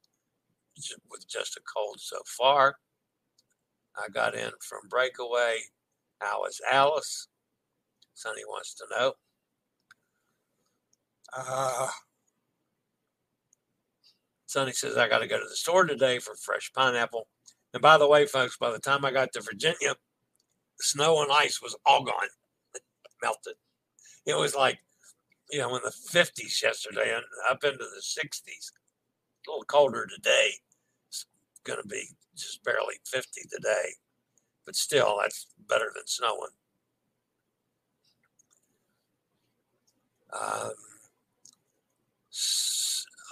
with 1.10 1.28
just 1.28 1.56
a 1.56 1.60
cold 1.72 2.00
so 2.00 2.18
far. 2.26 2.76
I 3.96 4.08
got 4.12 4.34
in 4.34 4.50
from 4.60 4.88
breakaway. 4.88 5.58
How 6.20 6.44
is 6.44 6.60
Alice? 6.70 7.28
Sonny 8.14 8.42
wants 8.46 8.74
to 8.74 8.84
know. 8.90 9.12
Uh, 11.36 11.88
Sonny 14.46 14.72
says, 14.72 14.96
I 14.96 15.08
got 15.08 15.18
to 15.18 15.26
go 15.26 15.38
to 15.38 15.48
the 15.48 15.56
store 15.56 15.84
today 15.84 16.18
for 16.18 16.34
fresh 16.36 16.72
pineapple. 16.74 17.26
And 17.74 17.82
by 17.82 17.98
the 17.98 18.08
way, 18.08 18.24
folks, 18.24 18.56
by 18.56 18.70
the 18.70 18.78
time 18.78 19.04
I 19.04 19.10
got 19.10 19.32
to 19.32 19.40
Virginia, 19.40 19.96
snow 20.78 21.20
and 21.22 21.32
ice 21.32 21.60
was 21.60 21.76
all 21.84 22.04
gone, 22.04 22.28
melted. 23.22 23.54
It 24.24 24.38
was 24.38 24.54
like, 24.54 24.78
you 25.50 25.58
know, 25.58 25.74
in 25.74 25.82
the 25.82 25.90
50s 25.90 26.62
yesterday 26.62 27.12
and 27.12 27.24
up 27.50 27.64
into 27.64 27.78
the 27.78 28.00
60s. 28.00 28.70
A 29.46 29.50
little 29.50 29.64
colder 29.64 30.06
today. 30.06 30.52
It's 31.08 31.26
going 31.64 31.82
to 31.82 31.88
be 31.88 32.04
just 32.36 32.62
barely 32.62 32.94
50 33.04 33.42
today. 33.50 33.90
But 34.64 34.76
still, 34.76 35.18
that's 35.20 35.48
better 35.68 35.90
than 35.94 36.06
snowing. 36.06 36.54
Um, 40.32 40.72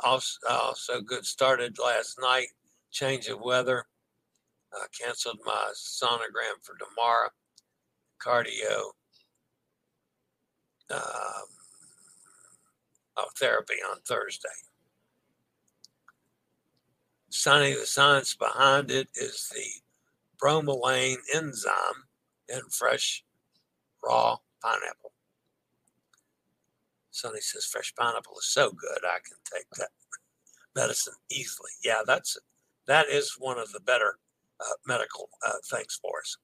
also, 0.05 0.39
also 0.51 1.01
good 1.01 1.25
started 1.25 1.79
last 1.79 2.19
night. 2.21 2.49
Change 2.91 3.29
of 3.29 3.41
weather. 3.41 3.87
Uh, 4.75 4.87
canceled 4.99 5.39
my 5.45 5.73
sonogram 5.75 6.63
for 6.63 6.77
tomorrow. 6.79 7.29
Cardio. 8.25 8.93
Um, 10.91 11.49
oh, 13.17 13.29
therapy 13.37 13.75
on 13.91 14.01
Thursday. 14.07 14.49
Sonny, 17.31 17.73
the 17.73 17.87
science 17.87 18.35
behind 18.35 18.91
it 18.91 19.09
is 19.15 19.51
the 19.55 19.83
bromelain 20.43 21.17
enzyme 21.35 22.05
in 22.49 22.61
fresh 22.71 23.25
raw 24.05 24.37
pineapple. 24.63 25.13
Sonny 27.11 27.41
says 27.41 27.65
fresh 27.65 27.95
pineapple 27.95 28.39
is 28.39 28.47
so 28.47 28.71
good 28.71 28.99
I 29.05 29.19
can 29.27 29.39
take 29.53 29.69
that 29.79 29.91
medicine 30.77 31.15
easily. 31.31 31.71
Yeah, 31.85 32.03
that's 32.07 32.37
that 32.87 33.09
is 33.09 33.37
one 33.39 33.59
of 33.59 33.73
the 33.73 33.81
better 33.81 34.19
uh, 34.63 34.75
medical 34.87 35.29
uh, 35.47 35.53
things 35.71 35.99
for 36.01 36.21
us. 36.21 36.37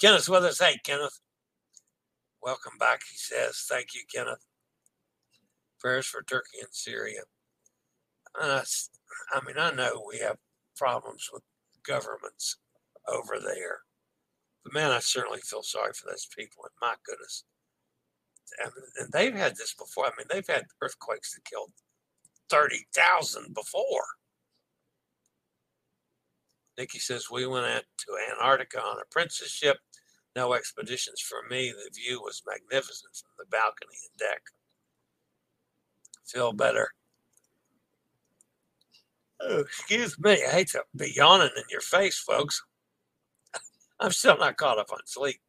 Kenneth's 0.00 0.28
with 0.28 0.44
us. 0.44 0.60
Hey, 0.60 0.78
Kenneth. 0.84 1.20
Welcome 2.42 2.78
back, 2.78 3.00
he 3.10 3.16
says. 3.16 3.66
Thank 3.68 3.94
you, 3.94 4.02
Kenneth. 4.12 4.44
Prayers 5.78 6.06
for 6.06 6.22
Turkey 6.22 6.58
and 6.60 6.72
Syria. 6.72 7.20
I 8.40 8.62
mean, 9.46 9.56
I 9.58 9.72
know 9.72 10.04
we 10.08 10.18
have 10.20 10.36
problems 10.76 11.28
with 11.32 11.42
governments 11.86 12.56
over 13.08 13.38
there, 13.38 13.80
but 14.64 14.72
man, 14.72 14.90
I 14.90 15.00
certainly 15.00 15.40
feel 15.40 15.62
sorry 15.62 15.92
for 15.92 16.08
those 16.08 16.28
people. 16.36 16.64
And 16.64 16.72
my 16.80 16.94
goodness, 17.04 17.44
and 18.98 19.12
they've 19.12 19.34
had 19.34 19.56
this 19.56 19.74
before. 19.74 20.06
I 20.06 20.10
mean, 20.18 20.26
they've 20.30 20.46
had 20.46 20.64
earthquakes 20.82 21.34
that 21.34 21.44
killed 21.44 21.72
30,000 22.50 23.54
before. 23.54 24.04
Nikki 26.78 26.98
says, 26.98 27.30
We 27.30 27.46
went 27.46 27.66
out 27.66 27.84
to 27.98 28.32
Antarctica 28.32 28.80
on 28.80 28.98
a 28.98 29.10
princess 29.10 29.50
ship. 29.50 29.78
No 30.36 30.54
expeditions 30.54 31.20
for 31.20 31.38
me. 31.50 31.72
The 31.72 31.90
view 31.94 32.20
was 32.20 32.42
magnificent 32.46 33.16
from 33.16 33.30
the 33.38 33.46
balcony 33.50 33.96
and 34.08 34.18
deck. 34.18 34.42
Feel 36.26 36.52
better. 36.52 36.90
Oh, 39.40 39.60
excuse 39.60 40.18
me. 40.18 40.44
I 40.44 40.50
hate 40.50 40.68
to 40.68 40.84
be 40.94 41.12
yawning 41.14 41.50
in 41.56 41.64
your 41.70 41.80
face, 41.80 42.18
folks. 42.18 42.62
I'm 44.00 44.12
still 44.12 44.38
not 44.38 44.56
caught 44.56 44.78
up 44.78 44.92
on 44.92 45.00
sleep. 45.06 45.40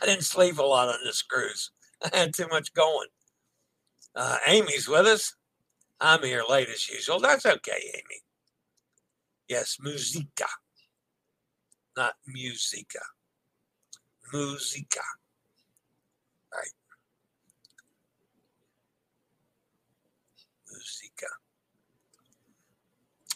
I 0.00 0.06
didn't 0.06 0.24
sleep 0.24 0.58
a 0.58 0.62
lot 0.62 0.88
on 0.88 0.98
this 1.04 1.22
cruise. 1.22 1.70
I 2.02 2.16
had 2.16 2.34
too 2.34 2.48
much 2.48 2.74
going. 2.74 3.08
Uh, 4.14 4.38
Amy's 4.46 4.88
with 4.88 5.06
us. 5.06 5.34
I'm 6.00 6.22
here 6.22 6.42
late 6.48 6.68
as 6.68 6.88
usual. 6.88 7.20
That's 7.20 7.46
okay, 7.46 7.90
Amy. 7.94 8.23
Yes, 9.48 9.78
musica, 9.80 10.46
not 11.96 12.14
musica. 12.26 13.00
Musica. 14.32 15.00
Right. 16.52 16.68
Musica. 20.70 21.26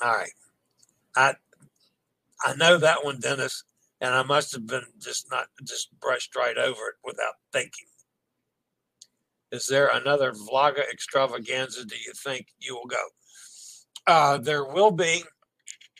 All 0.03 0.13
right. 0.15 0.33
I 1.17 1.35
I 2.45 2.55
know 2.55 2.79
that 2.79 3.05
one, 3.05 3.21
Dennis, 3.21 3.65
and 4.01 4.15
I 4.15 4.23
must 4.23 4.53
have 4.53 4.67
been 4.67 4.85
just 4.99 5.31
not 5.31 5.49
just 5.65 5.89
brushed 6.01 6.37
right 6.37 6.57
over 6.57 6.89
it 6.89 6.95
without 7.05 7.35
thinking. 7.53 7.87
Is 9.51 9.67
there 9.67 9.89
another 9.89 10.33
Vlogga 10.33 10.89
extravaganza? 10.91 11.85
Do 11.85 11.97
you 11.97 12.13
think 12.13 12.49
you 12.59 12.75
will 12.75 12.87
go? 12.87 13.03
Uh, 14.07 14.39
there 14.39 14.65
will 14.65 14.91
be. 14.91 15.23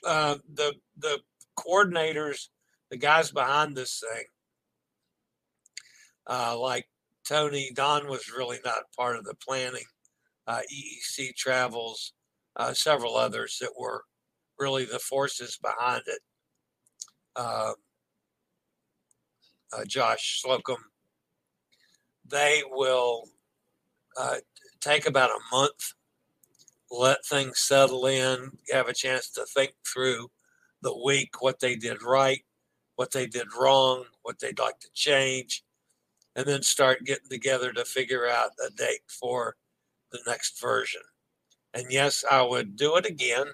Uh, 0.05 0.37
the 0.55 0.75
the 0.97 1.19
coordinators, 1.59 2.49
the 2.91 2.97
guys 2.97 3.31
behind 3.31 3.77
this 3.77 4.01
thing, 4.01 4.25
uh, 6.29 6.59
like 6.59 6.87
Tony, 7.27 7.71
Don 7.75 8.09
was 8.09 8.31
really 8.31 8.59
not 8.65 8.91
part 8.97 9.17
of 9.17 9.25
the 9.25 9.35
planning. 9.35 9.85
Uh, 10.47 10.61
EEC 10.73 11.35
Travels, 11.37 12.15
uh, 12.57 12.73
several 12.73 13.17
others 13.17 13.59
that 13.61 13.73
were 13.79 14.05
really 14.59 14.85
the 14.85 14.99
forces 14.99 15.59
behind 15.63 16.03
it. 16.07 16.21
Um, 17.37 17.75
uh, 19.73 19.85
Josh 19.87 20.41
Slocum, 20.43 20.79
they 22.27 22.63
will 22.71 23.25
uh, 24.19 24.37
take 24.81 25.07
about 25.07 25.31
a 25.31 25.55
month, 25.55 25.93
let 26.91 27.25
things 27.25 27.59
settle 27.59 28.07
in, 28.07 28.53
have 28.73 28.89
a 28.89 28.95
chance 28.95 29.31
to 29.31 29.45
think 29.45 29.75
through 29.87 30.31
the 30.83 30.97
week, 31.05 31.43
what 31.43 31.61
they 31.61 31.77
did 31.77 32.03
right, 32.03 32.45
what 32.97 33.11
they 33.13 33.27
did 33.27 33.49
wrong, 33.59 34.05
what 34.23 34.39
they'd 34.39 34.59
like 34.59 34.79
to 34.81 34.89
change, 34.95 35.65
and 36.37 36.47
then 36.47 36.63
start 36.63 37.05
getting 37.05 37.29
together 37.29 37.73
to 37.73 37.85
figure 37.85 38.29
out 38.29 38.51
a 38.67 38.71
date 38.71 39.03
for 39.09 39.57
the 40.13 40.21
next 40.27 40.61
version. 40.61 41.03
And 41.75 41.87
yes, 41.91 42.25
I 42.31 42.43
would 42.43 42.77
do 42.77 42.97
it 42.97 43.07
again. 43.07 43.47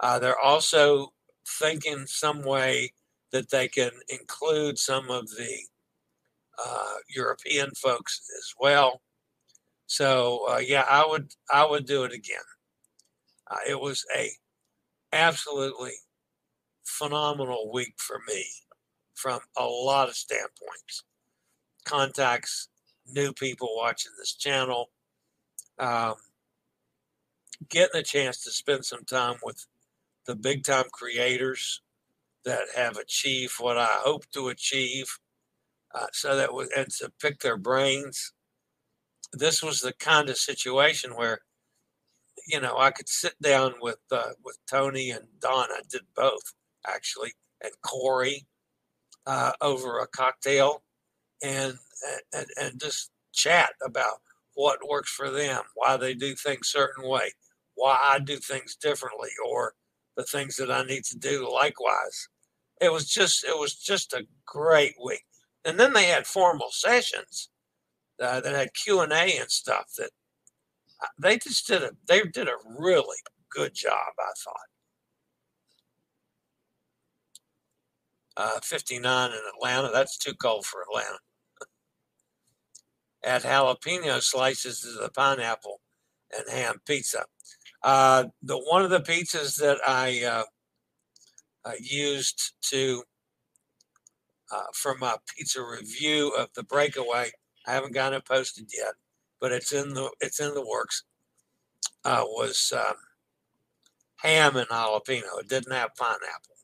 Uh, 0.00 0.18
they're 0.18 0.38
also 0.38 1.12
thinking 1.46 2.06
some 2.06 2.42
way 2.42 2.92
that 3.32 3.50
they 3.50 3.68
can 3.68 3.90
include 4.08 4.78
some 4.78 5.10
of 5.10 5.28
the 5.30 5.58
uh, 6.58 6.94
European 7.08 7.70
folks 7.72 8.22
as 8.38 8.54
well. 8.60 9.00
So 9.92 10.46
uh, 10.48 10.56
yeah, 10.56 10.86
I 10.88 11.04
would 11.06 11.34
I 11.52 11.66
would 11.66 11.84
do 11.84 12.04
it 12.04 12.12
again. 12.14 12.48
Uh, 13.46 13.58
it 13.68 13.78
was 13.78 14.06
a 14.16 14.30
absolutely 15.12 15.92
phenomenal 16.84 17.70
week 17.70 17.94
for 17.98 18.20
me 18.26 18.46
from 19.14 19.40
a 19.58 19.64
lot 19.66 20.08
of 20.08 20.14
standpoints. 20.16 21.04
Contacts, 21.84 22.70
new 23.06 23.34
people 23.34 23.76
watching 23.76 24.12
this 24.18 24.32
channel, 24.34 24.92
um, 25.78 26.14
getting 27.68 28.00
a 28.00 28.02
chance 28.02 28.42
to 28.44 28.50
spend 28.50 28.86
some 28.86 29.04
time 29.04 29.36
with 29.42 29.66
the 30.24 30.34
big 30.34 30.64
time 30.64 30.86
creators 30.90 31.82
that 32.46 32.62
have 32.74 32.96
achieved 32.96 33.54
what 33.58 33.76
I 33.76 34.00
hope 34.04 34.24
to 34.32 34.48
achieve. 34.48 35.18
Uh, 35.94 36.06
so 36.12 36.36
that 36.36 36.54
was, 36.54 36.70
and 36.76 36.90
to 36.92 37.12
pick 37.20 37.40
their 37.40 37.58
brains 37.58 38.32
this 39.32 39.62
was 39.62 39.80
the 39.80 39.92
kind 39.94 40.28
of 40.28 40.36
situation 40.36 41.12
where 41.12 41.40
you 42.46 42.60
know 42.60 42.76
I 42.78 42.90
could 42.90 43.08
sit 43.08 43.34
down 43.42 43.74
with 43.80 43.98
uh, 44.10 44.32
with 44.44 44.58
Tony 44.70 45.10
and 45.10 45.26
Don. 45.40 45.68
I 45.70 45.80
did 45.90 46.02
both 46.14 46.54
actually, 46.86 47.32
and 47.62 47.72
Corey 47.82 48.46
uh, 49.26 49.52
over 49.60 49.98
a 49.98 50.06
cocktail, 50.06 50.82
and, 51.42 51.78
and 52.32 52.46
and 52.60 52.80
just 52.80 53.10
chat 53.32 53.72
about 53.84 54.18
what 54.54 54.88
works 54.88 55.12
for 55.12 55.30
them, 55.30 55.62
why 55.74 55.96
they 55.96 56.14
do 56.14 56.34
things 56.34 56.68
certain 56.68 57.08
way, 57.08 57.32
why 57.74 57.98
I 58.02 58.18
do 58.18 58.36
things 58.36 58.76
differently, 58.76 59.30
or 59.48 59.74
the 60.16 60.24
things 60.24 60.56
that 60.56 60.70
I 60.70 60.84
need 60.84 61.04
to 61.04 61.18
do 61.18 61.50
likewise. 61.50 62.28
It 62.80 62.92
was 62.92 63.08
just 63.08 63.44
it 63.44 63.58
was 63.58 63.74
just 63.74 64.12
a 64.12 64.26
great 64.46 64.94
week, 65.04 65.24
and 65.64 65.78
then 65.80 65.92
they 65.94 66.06
had 66.06 66.26
formal 66.26 66.70
sessions 66.72 67.50
uh, 68.22 68.40
that 68.40 68.54
had 68.54 68.74
Q 68.74 69.00
and 69.00 69.12
A 69.12 69.38
and 69.38 69.50
stuff. 69.50 69.86
That 69.98 70.10
uh, 71.02 71.06
they 71.18 71.38
just 71.38 71.66
did 71.66 71.82
a 71.82 71.92
they 72.08 72.22
did 72.22 72.48
a 72.48 72.56
really 72.78 73.18
good 73.50 73.74
job. 73.74 74.12
I 74.18 74.32
thought. 74.44 74.56
uh, 78.36 78.60
59 78.62 79.30
in 79.30 79.38
Atlanta. 79.54 79.90
That's 79.92 80.16
too 80.18 80.34
cold 80.34 80.66
for 80.66 80.82
Atlanta. 80.82 81.18
Add 83.24 83.42
jalapeno 83.42 84.20
slices 84.20 84.80
to 84.80 85.02
the 85.02 85.10
pineapple 85.10 85.80
and 86.36 86.44
ham 86.50 86.76
pizza. 86.86 87.24
Uh, 87.82 88.24
the 88.42 88.58
one 88.58 88.82
of 88.82 88.90
the 88.90 89.00
pizzas 89.00 89.56
that 89.58 89.78
I 89.86 90.22
uh, 90.24 90.44
uh, 91.64 91.72
used 91.80 92.54
to 92.70 93.02
uh, 94.52 94.62
for 94.74 94.96
my 94.96 95.16
pizza 95.36 95.62
review 95.62 96.32
of 96.38 96.48
the 96.54 96.62
breakaway. 96.62 97.30
I 97.66 97.72
haven't 97.72 97.94
gotten 97.94 98.18
it 98.18 98.24
posted 98.24 98.66
yet, 98.76 98.94
but 99.40 99.52
it's 99.52 99.72
in 99.72 99.94
the 99.94 100.10
it's 100.20 100.40
in 100.40 100.54
the 100.54 100.66
works. 100.66 101.04
Uh, 102.04 102.22
was 102.24 102.72
um, 102.76 102.94
ham 104.16 104.56
and 104.56 104.68
jalapeno. 104.68 105.40
It 105.40 105.48
didn't 105.48 105.72
have 105.72 105.94
pineapple, 105.96 106.56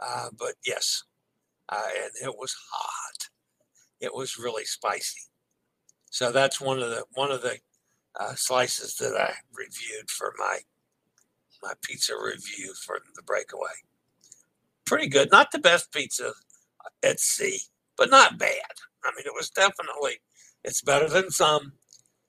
uh, 0.00 0.28
but 0.38 0.54
yes, 0.66 1.04
uh, 1.68 1.82
and 2.02 2.10
it 2.22 2.36
was 2.38 2.56
hot. 2.72 3.28
It 4.00 4.14
was 4.14 4.38
really 4.38 4.64
spicy. 4.64 5.28
So 6.10 6.32
that's 6.32 6.60
one 6.60 6.80
of 6.80 6.90
the 6.90 7.04
one 7.14 7.30
of 7.30 7.42
the 7.42 7.58
uh, 8.18 8.34
slices 8.34 8.96
that 8.96 9.16
I 9.16 9.34
reviewed 9.52 10.10
for 10.10 10.34
my 10.38 10.60
my 11.62 11.72
pizza 11.82 12.14
review 12.14 12.74
for 12.74 12.98
the 13.16 13.22
breakaway. 13.22 13.72
Pretty 14.84 15.08
good. 15.08 15.30
Not 15.30 15.50
the 15.50 15.58
best 15.58 15.92
pizza 15.92 16.32
at 17.02 17.20
sea, 17.20 17.60
but 17.96 18.10
not 18.10 18.38
bad. 18.38 18.74
I 19.04 19.10
mean, 19.16 19.26
it 19.26 19.34
was 19.34 19.50
definitely 19.50 20.20
it's 20.62 20.82
better 20.82 21.08
than 21.08 21.30
some. 21.30 21.74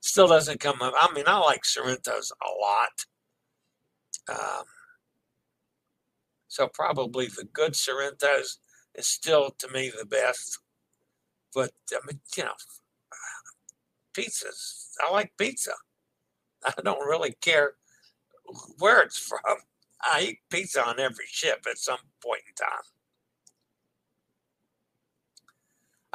Still 0.01 0.27
doesn't 0.27 0.59
come 0.59 0.81
up. 0.81 0.93
I 0.99 1.11
mean, 1.13 1.25
I 1.27 1.37
like 1.39 1.63
Sorrento's 1.63 2.31
a 2.41 2.51
lot. 2.61 3.05
Um, 4.29 4.65
so 6.47 6.67
probably 6.67 7.27
the 7.27 7.45
good 7.51 7.73
Sorrento's 7.73 8.59
is 8.93 9.07
still 9.07 9.55
to 9.59 9.67
me 9.69 9.91
the 9.97 10.05
best. 10.05 10.59
But 11.53 11.71
I 11.91 11.99
mean, 12.05 12.19
you 12.37 12.43
know, 12.43 12.53
pizzas. 14.15 14.91
I 15.05 15.11
like 15.11 15.31
pizza. 15.37 15.73
I 16.65 16.73
don't 16.83 17.05
really 17.05 17.35
care 17.41 17.73
where 18.77 19.01
it's 19.01 19.17
from. 19.17 19.57
I 20.01 20.21
eat 20.21 20.39
pizza 20.49 20.85
on 20.85 20.99
every 20.99 21.25
ship 21.27 21.65
at 21.69 21.77
some 21.77 21.99
point 22.21 22.41
in 22.47 22.53
time. 22.53 22.83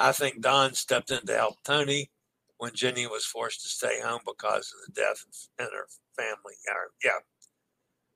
I 0.00 0.12
think 0.12 0.40
Don 0.40 0.72
stepped 0.72 1.10
in 1.10 1.26
to 1.26 1.36
help 1.36 1.62
Tony 1.62 2.10
when 2.56 2.74
Jenny 2.74 3.06
was 3.06 3.26
forced 3.26 3.60
to 3.62 3.68
stay 3.68 4.00
home 4.00 4.20
because 4.26 4.72
of 4.72 4.94
the 4.94 5.00
death 5.00 5.24
in 5.58 5.66
her 5.66 5.86
family. 6.16 6.54
yeah, 7.04 7.10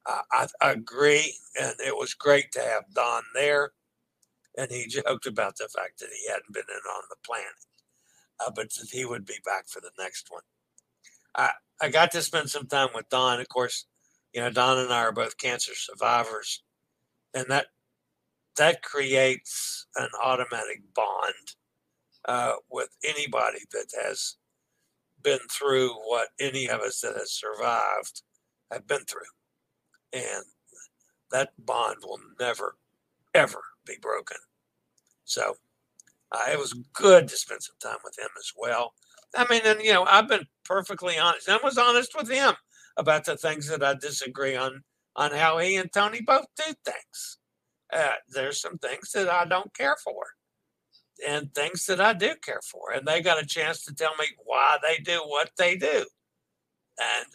I, 0.07 0.47
I, 0.63 0.73
agree, 0.73 1.35
and 1.61 1.75
it 1.85 1.95
was 1.95 2.15
great 2.15 2.53
to 2.53 2.61
have 2.61 2.85
Don 2.95 3.23
there. 3.35 3.73
And 4.57 4.71
he 4.71 4.87
joked 4.89 5.27
about 5.27 5.57
the 5.57 5.69
fact 5.69 5.99
that 6.01 6.09
he 6.11 6.27
hadn't 6.29 6.53
been 6.53 6.63
in 6.69 6.91
on 6.91 7.03
the 7.11 7.17
planning, 7.25 7.47
uh, 8.41 8.51
but 8.55 8.73
that 8.75 8.89
he 8.91 9.05
would 9.05 9.27
be 9.27 9.39
back 9.45 9.69
for 9.69 9.81
the 9.81 9.93
next 9.99 10.29
one. 10.31 10.43
I 11.35 11.51
I 11.83 11.91
got 11.91 12.13
to 12.13 12.23
spend 12.23 12.49
some 12.49 12.67
time 12.67 12.89
with 12.95 13.11
Don. 13.11 13.41
Of 13.41 13.49
course, 13.49 13.87
you 14.33 14.41
know 14.41 14.51
Don 14.51 14.79
and 14.79 14.93
I 14.93 15.01
are 15.01 15.13
both 15.13 15.37
cancer 15.37 15.73
survivors, 15.75 16.63
and 17.35 17.47
that 17.49 17.67
that 18.57 18.83
creates 18.83 19.87
an 19.97 20.09
automatic 20.23 20.83
bond 20.95 21.57
uh, 22.27 22.55
with 22.71 22.89
anybody 23.05 23.61
that 23.73 23.87
has 24.03 24.37
been 25.23 25.41
through 25.51 25.91
what 26.07 26.29
any 26.41 26.69
of 26.69 26.81
us 26.81 27.01
that 27.01 27.15
has 27.17 27.33
survived 27.33 28.23
have 28.71 28.87
been 28.87 29.05
through. 29.05 29.21
And 30.13 30.45
that 31.33 31.51
bond 31.59 31.97
will 32.03 32.21
never, 32.39 32.77
ever 33.35 33.63
be 33.87 33.97
broken. 34.01 34.39
So 35.25 35.57
uh, 36.33 36.53
it 36.53 36.59
was 36.59 36.75
good 36.93 37.29
to 37.29 37.37
spend 37.37 37.63
some 37.63 37.77
time 37.83 37.99
with 38.05 38.19
him 38.19 38.29
as 38.39 38.53
well. 38.57 38.93
I 39.37 39.47
mean, 39.51 39.63
and 39.65 39.83
you 39.83 39.93
know, 39.93 40.05
I've 40.05 40.29
been 40.29 40.47
perfectly 40.65 41.19
honest. 41.19 41.49
I 41.49 41.59
was 41.63 41.79
honest 41.79 42.15
with 42.17 42.31
him 42.31 42.55
about 42.97 43.25
the 43.25 43.37
things 43.37 43.69
that 43.69 43.83
I 43.83 43.95
disagree 43.95 44.57
on 44.57 44.83
on 45.17 45.31
how 45.33 45.59
he 45.59 45.77
and 45.77 45.93
Tony 45.93 46.21
both 46.21 46.47
do 46.57 46.73
things. 46.85 47.39
Uh, 47.93 48.13
there's 48.29 48.61
some 48.61 48.79
things 48.79 49.13
that 49.13 49.29
I 49.29 49.45
don't 49.45 49.73
care 49.75 49.97
for 50.03 50.25
and 51.27 51.55
things 51.55 51.87
that 51.87 52.01
I 52.01 52.13
do 52.13 52.35
care 52.43 52.61
for. 52.63 52.93
And 52.93 53.07
they 53.07 53.21
got 53.21 53.43
a 53.43 53.47
chance 53.47 53.85
to 53.85 53.95
tell 53.95 54.15
me 54.19 54.27
why 54.45 54.79
they 54.83 55.03
do 55.03 55.19
what 55.27 55.51
they 55.57 55.77
do. 55.77 56.05
And 56.99 57.27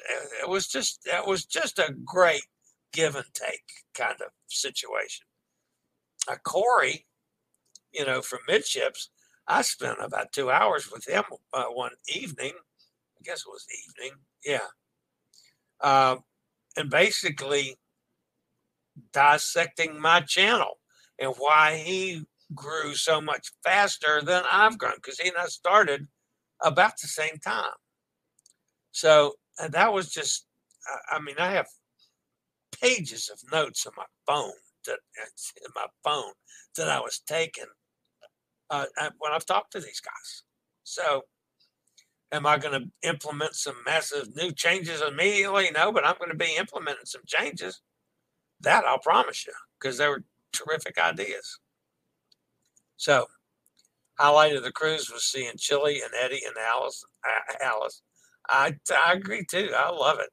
it 0.41 0.49
was 0.49 0.67
just 0.67 1.01
it 1.05 1.27
was 1.27 1.45
just 1.45 1.79
a 1.79 1.93
great 2.05 2.45
give 2.93 3.15
and 3.15 3.25
take 3.33 3.63
kind 3.93 4.15
of 4.21 4.31
situation. 4.47 5.25
Uh, 6.27 6.35
Corey, 6.43 7.05
you 7.91 8.05
know, 8.05 8.21
from 8.21 8.39
midships, 8.47 9.09
I 9.47 9.61
spent 9.63 9.97
about 10.01 10.31
two 10.31 10.49
hours 10.51 10.89
with 10.91 11.07
him 11.07 11.23
uh, 11.53 11.65
one 11.65 11.91
evening. 12.07 12.53
I 12.55 13.21
guess 13.23 13.39
it 13.39 13.49
was 13.49 13.65
evening. 13.87 14.17
Yeah. 14.45 14.67
Uh, 15.81 16.17
and 16.77 16.89
basically 16.89 17.77
dissecting 19.11 19.99
my 19.99 20.21
channel 20.21 20.79
and 21.17 21.33
why 21.37 21.77
he 21.77 22.25
grew 22.55 22.95
so 22.95 23.21
much 23.21 23.51
faster 23.63 24.21
than 24.21 24.43
I've 24.51 24.77
grown 24.77 24.95
because 24.95 25.19
he 25.19 25.29
and 25.29 25.37
I 25.37 25.45
started 25.45 26.07
about 26.61 26.93
the 27.01 27.07
same 27.07 27.37
time. 27.43 27.73
So 28.91 29.35
and 29.59 29.73
that 29.73 29.93
was 29.93 30.09
just, 30.09 30.45
I 31.11 31.19
mean, 31.19 31.35
I 31.37 31.51
have 31.51 31.67
pages 32.81 33.29
of 33.31 33.39
notes 33.51 33.85
on 33.85 33.93
my 33.97 34.05
phone 34.25 34.53
that 34.85 34.99
in 35.17 35.71
my 35.75 35.85
phone 36.03 36.33
that 36.77 36.89
I 36.89 36.99
was 36.99 37.21
taking 37.27 37.65
uh, 38.69 38.85
when 39.17 39.31
I've 39.31 39.45
talked 39.45 39.71
to 39.73 39.79
these 39.79 39.99
guys. 39.99 40.43
So, 40.83 41.23
am 42.31 42.45
I 42.45 42.57
going 42.57 42.79
to 42.79 43.07
implement 43.07 43.55
some 43.55 43.75
massive 43.85 44.35
new 44.35 44.51
changes 44.51 45.01
immediately? 45.01 45.69
No, 45.71 45.91
but 45.91 46.05
I'm 46.05 46.17
going 46.17 46.31
to 46.31 46.37
be 46.37 46.55
implementing 46.57 47.05
some 47.05 47.23
changes. 47.25 47.81
That 48.61 48.85
I'll 48.85 48.99
promise 48.99 49.45
you 49.47 49.53
because 49.79 49.97
they 49.97 50.07
were 50.07 50.23
terrific 50.51 50.97
ideas. 50.97 51.59
So, 52.99 53.27
highlight 54.19 54.57
of 54.57 54.63
the 54.63 54.73
cruise 54.73 55.09
was 55.09 55.23
seeing 55.23 55.53
Chillie 55.57 56.01
and 56.01 56.11
Eddie 56.21 56.41
and 56.45 56.57
Alice. 56.57 57.01
Uh, 57.25 57.55
Alice, 57.63 58.01
I 58.49 58.75
I 58.93 59.13
agree 59.13 59.45
too. 59.49 59.69
I 59.75 59.89
love 59.89 60.19
it. 60.19 60.29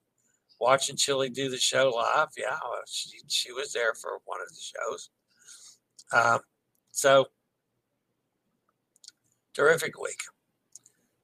Watching 0.60 0.96
Chillie 0.96 1.30
do 1.30 1.48
the 1.48 1.58
show 1.58 1.90
live, 1.90 2.30
yeah, 2.36 2.58
she 2.88 3.20
she 3.28 3.52
was 3.52 3.72
there 3.72 3.94
for 3.94 4.18
one 4.24 4.40
of 4.40 4.48
the 4.48 4.60
shows. 4.60 5.10
Um, 6.12 6.40
so 6.90 7.26
terrific 9.54 9.96
week. 10.00 10.20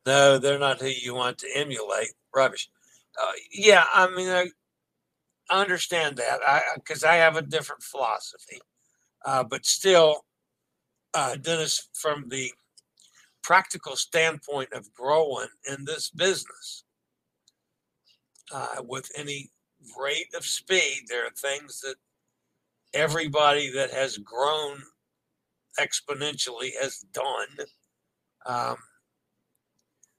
No, 0.07 0.39
they're 0.39 0.61
not 0.61 0.81
who 0.81 0.87
you 0.87 1.13
want 1.13 1.39
to 1.39 1.49
emulate. 1.57 2.13
Rubbish. 2.33 2.71
Uh, 3.21 3.33
yeah, 3.53 3.85
I 3.93 4.09
mean, 4.15 4.29
I, 4.29 4.47
I 5.51 5.61
understand 5.61 6.19
that 6.19 6.39
because 6.77 7.03
I, 7.03 7.15
I, 7.15 7.17
have 7.17 7.37
a 7.37 7.43
different 7.43 7.83
philosophy, 7.83 8.61
uh, 9.27 9.45
but 9.45 9.67
still, 9.67 10.25
uh, 11.15 11.37
Dennis, 11.37 11.89
from 11.93 12.29
the 12.29 12.53
practical 13.43 13.97
standpoint 13.97 14.73
of 14.73 14.93
growing 14.93 15.49
in 15.69 15.85
this 15.85 16.11
business, 16.11 16.85
uh, 18.53 18.83
with 18.87 19.11
any 19.17 19.51
rate 19.99 20.29
of 20.37 20.45
speed, 20.45 21.03
there 21.09 21.27
are 21.27 21.31
things 21.31 21.81
that 21.81 21.97
everybody 22.95 23.71
that 23.71 23.91
has 23.91 24.19
grown 24.19 24.83
exponentially 25.81 26.71
has 26.81 26.99
done. 27.13 27.67
Um, 28.45 28.77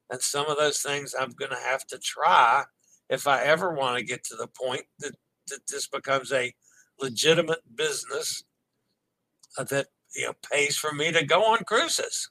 and 0.10 0.22
some 0.22 0.48
of 0.48 0.58
those 0.58 0.82
things 0.82 1.16
I'm 1.18 1.32
going 1.32 1.52
to 1.52 1.58
have 1.58 1.86
to 1.88 1.98
try 1.98 2.64
if 3.10 3.28
I 3.28 3.44
ever 3.44 3.74
want 3.74 3.98
to 3.98 4.04
get 4.04 4.24
to 4.26 4.36
the 4.36 4.48
point 4.48 4.84
that, 5.00 5.16
that 5.48 5.68
this 5.68 5.88
becomes 5.88 6.32
a 6.32 6.54
legitimate 7.00 7.62
business 7.76 8.44
uh, 9.58 9.64
that 9.66 9.88
you 10.16 10.26
know 10.26 10.34
pays 10.52 10.78
for 10.78 10.92
me 10.94 11.12
to 11.12 11.26
go 11.26 11.44
on 11.44 11.64
cruises. 11.66 12.30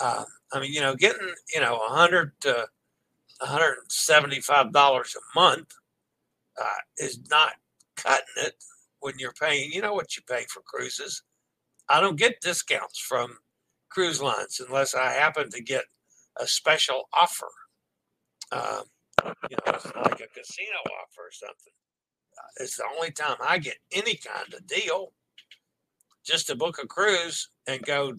Uh, 0.00 0.24
I 0.52 0.60
mean, 0.60 0.72
you 0.72 0.80
know, 0.80 0.94
getting 0.94 1.32
you 1.54 1.60
know 1.60 1.76
a 1.76 1.90
hundred 1.90 2.32
to 2.42 2.66
one 3.40 3.50
hundred 3.50 3.78
and 3.78 3.90
seventy-five 3.90 4.72
dollars 4.72 5.16
a 5.16 5.38
month 5.38 5.72
uh, 6.60 6.80
is 6.98 7.18
not 7.30 7.52
cutting 7.96 8.24
it 8.38 8.54
when 9.00 9.14
you're 9.18 9.32
paying. 9.32 9.70
You 9.72 9.82
know 9.82 9.94
what 9.94 10.16
you 10.16 10.22
pay 10.28 10.44
for 10.48 10.62
cruises. 10.62 11.22
I 11.88 12.00
don't 12.00 12.18
get 12.18 12.40
discounts 12.40 12.98
from 12.98 13.36
cruise 13.90 14.22
lines 14.22 14.60
unless 14.66 14.94
I 14.94 15.12
happen 15.12 15.50
to 15.50 15.62
get 15.62 15.84
a 16.38 16.46
special 16.46 17.08
offer. 17.12 17.48
Um, 18.52 18.84
you 19.50 19.56
know, 19.66 19.72
like 19.72 20.20
a 20.20 20.28
casino 20.28 20.78
offer 20.84 21.20
or 21.20 21.32
something. 21.32 21.72
Uh, 22.36 22.62
it's 22.64 22.76
the 22.76 22.84
only 22.96 23.10
time 23.10 23.36
I 23.46 23.58
get 23.58 23.76
any 23.92 24.16
kind 24.16 24.52
of 24.52 24.66
deal 24.66 25.12
just 26.24 26.46
to 26.48 26.56
book 26.56 26.78
a 26.82 26.86
cruise 26.86 27.48
and 27.66 27.82
go 27.82 28.12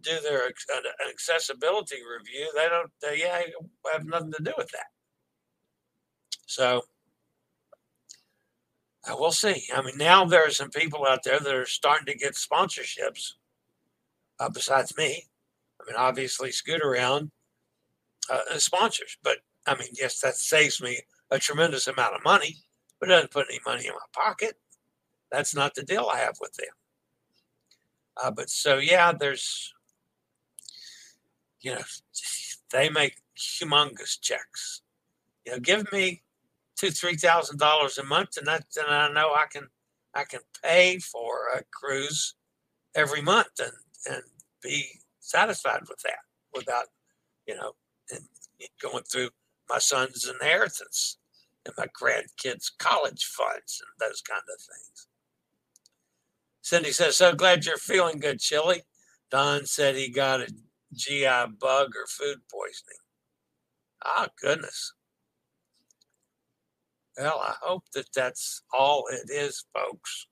do 0.00 0.20
their 0.22 0.48
accessibility 1.10 1.96
review. 1.96 2.50
They 2.54 2.68
don't. 2.68 2.90
Yeah, 3.18 3.40
have 3.92 4.04
nothing 4.06 4.32
to 4.32 4.42
do 4.42 4.52
with 4.56 4.70
that. 4.70 4.86
So 6.46 6.82
Uh, 9.08 9.16
we'll 9.18 9.32
see. 9.32 9.64
I 9.74 9.80
mean, 9.80 9.96
now 9.96 10.24
there 10.24 10.46
are 10.46 10.50
some 10.50 10.70
people 10.70 11.06
out 11.06 11.22
there 11.24 11.40
that 11.40 11.54
are 11.54 11.66
starting 11.66 12.06
to 12.06 12.18
get 12.18 12.34
sponsorships. 12.34 13.34
Uh, 14.38 14.50
besides 14.50 14.96
me, 14.96 15.26
I 15.80 15.84
mean, 15.86 15.96
obviously, 15.96 16.50
Scootaround 16.50 17.30
uh, 18.30 18.58
sponsors, 18.58 19.16
but 19.22 19.38
I 19.66 19.74
mean, 19.76 19.88
yes, 19.94 20.20
that 20.20 20.36
saves 20.36 20.80
me 20.82 21.00
a 21.30 21.38
tremendous 21.38 21.86
amount 21.86 22.14
of 22.16 22.24
money, 22.24 22.56
but 23.00 23.08
it 23.08 23.12
doesn't 23.12 23.30
put 23.30 23.46
any 23.48 23.60
money 23.66 23.86
in 23.86 23.92
my 23.92 23.98
pocket. 24.12 24.58
That's 25.32 25.54
not 25.54 25.74
the 25.74 25.82
deal 25.82 26.10
I 26.12 26.18
have 26.18 26.36
with 26.40 26.52
them. 26.54 26.68
Uh, 28.22 28.30
but 28.30 28.50
so 28.50 28.78
yeah, 28.78 29.12
there's, 29.12 29.72
you 31.60 31.72
know, 31.72 31.82
they 32.72 32.88
make 32.88 33.16
humongous 33.36 34.20
checks. 34.20 34.82
You 35.46 35.52
know, 35.52 35.60
give 35.60 35.90
me 35.92 36.22
two, 36.76 36.90
three 36.90 37.16
thousand 37.16 37.58
dollars 37.58 37.98
a 37.98 38.04
month, 38.04 38.36
and 38.36 38.46
that, 38.46 38.64
and 38.76 38.88
I 38.94 39.12
know 39.12 39.32
I 39.32 39.46
can, 39.50 39.68
I 40.14 40.24
can 40.24 40.40
pay 40.62 40.98
for 40.98 41.48
a 41.54 41.62
cruise 41.72 42.34
every 42.94 43.22
month 43.22 43.60
and 43.60 43.72
and 44.06 44.22
be 44.62 44.86
satisfied 45.20 45.82
with 45.88 46.00
that 46.02 46.20
without, 46.54 46.86
you 47.46 47.54
know, 47.54 47.72
and 48.10 48.20
going 48.82 49.04
through 49.04 49.30
my 49.68 49.78
son's 49.78 50.28
inheritance 50.28 51.18
and 51.66 51.74
my 51.76 51.86
grandkids' 51.86 52.70
college 52.78 53.24
funds 53.24 53.82
and 53.82 54.08
those 54.08 54.22
kind 54.22 54.42
of 54.52 54.60
things. 54.60 55.08
Cindy 56.68 56.92
says, 56.92 57.16
So 57.16 57.34
glad 57.34 57.64
you're 57.64 57.78
feeling 57.78 58.18
good, 58.18 58.40
Chillie. 58.40 58.82
Don 59.30 59.64
said 59.64 59.96
he 59.96 60.10
got 60.10 60.42
a 60.42 60.52
GI 60.94 61.54
bug 61.58 61.92
or 61.96 62.06
food 62.06 62.40
poisoning. 62.52 62.98
Ah, 64.04 64.26
oh, 64.28 64.32
goodness. 64.38 64.92
Well, 67.16 67.40
I 67.42 67.54
hope 67.62 67.84
that 67.94 68.12
that's 68.14 68.60
all 68.70 69.06
it 69.10 69.30
is, 69.30 69.64
folks. 69.72 70.26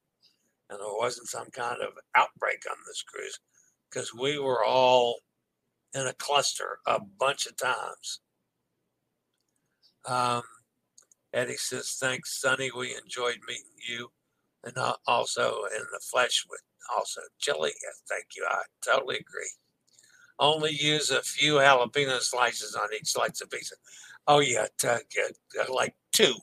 And 0.69 0.79
there 0.79 0.87
wasn't 0.99 1.29
some 1.29 1.49
kind 1.53 1.81
of 1.81 1.95
outbreak 2.15 2.65
on 2.71 2.77
this 2.87 3.03
cruise 3.03 3.41
because 3.89 4.15
we 4.15 4.39
were 4.39 4.63
all 4.63 5.21
in 5.95 6.07
a 6.07 6.13
cluster 6.13 6.81
a 6.87 7.01
bunch 7.01 7.47
of 7.47 7.57
times. 7.57 8.21
Um, 10.05 10.43
Eddie 11.33 11.57
says, 11.57 11.97
Thanks, 11.99 12.39
Sonny. 12.39 12.71
We 12.71 12.95
enjoyed 12.95 13.39
meeting 13.49 13.73
you 13.89 14.11
and 14.67 14.77
also 15.07 15.63
in 15.77 15.83
the 15.93 16.01
flesh 16.11 16.45
with 16.51 16.61
also 16.95 17.21
Chillie. 17.39 17.73
Thank 18.09 18.27
you. 18.37 18.47
I 18.49 18.63
totally 18.85 19.17
agree. 19.17 19.51
Only 20.39 20.73
use 20.73 21.11
a 21.11 21.23
few 21.23 21.55
jalapeno 21.55 22.21
slices 22.21 22.75
on 22.75 22.89
each 22.95 23.09
slice 23.13 23.41
of 23.41 23.51
pizza. 23.51 23.77
Oh 24.27 24.41
yeah, 24.41 24.67
t- 24.79 24.89
uh, 24.89 25.73
like 25.73 25.95
two. 26.13 26.35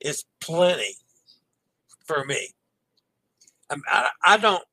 It's 0.00 0.24
plenty 0.40 0.96
for 2.06 2.24
me. 2.24 2.50
I, 3.86 4.10
I, 4.24 4.36
don't, 4.36 4.64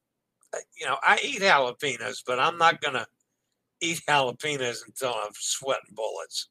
uh, 0.54 0.58
you 0.80 0.88
know, 0.88 0.98
I 1.04 1.20
eat 1.24 1.42
jalapenos, 1.42 2.24
but 2.26 2.40
I'm 2.40 2.58
not 2.58 2.82
gonna 2.82 3.06
eat 3.82 4.02
jalapenos 4.08 4.80
until 4.88 5.14
I'm 5.14 5.32
sweating 5.34 5.94
bullets. 5.94 6.50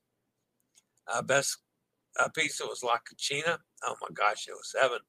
Uh, 1.08 1.22
best 1.22 1.58
uh, 2.18 2.28
pizza 2.28 2.64
was 2.64 2.82
La 2.82 2.96
Cucina. 2.98 3.58
Oh 3.84 3.96
my 4.00 4.08
gosh, 4.14 4.46
it 4.48 4.52
was 4.52 4.74
heaven. 4.80 5.00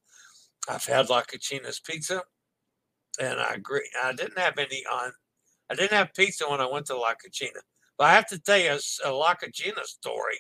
I've 0.70 0.86
had 0.86 1.10
La 1.10 1.22
Cucina's 1.24 1.80
pizza, 1.80 2.24
and 3.20 3.40
I 3.40 3.54
agree. 3.54 3.90
I 4.04 4.14
didn't 4.14 4.38
have 4.38 4.58
any 4.58 4.84
on. 4.92 5.12
I 5.70 5.76
didn't 5.76 5.98
have 5.98 6.14
pizza 6.14 6.50
when 6.50 6.62
I 6.62 6.70
went 6.70 6.86
to 6.88 6.98
La 6.98 7.14
Cucina, 7.14 7.62
but 7.98 8.06
I 8.06 8.14
have 8.14 8.28
to 8.28 8.40
tell 8.40 8.58
you 8.58 8.72
a, 8.72 9.10
a 9.10 9.12
La 9.12 9.36
Cucina 9.36 9.84
story. 9.84 10.40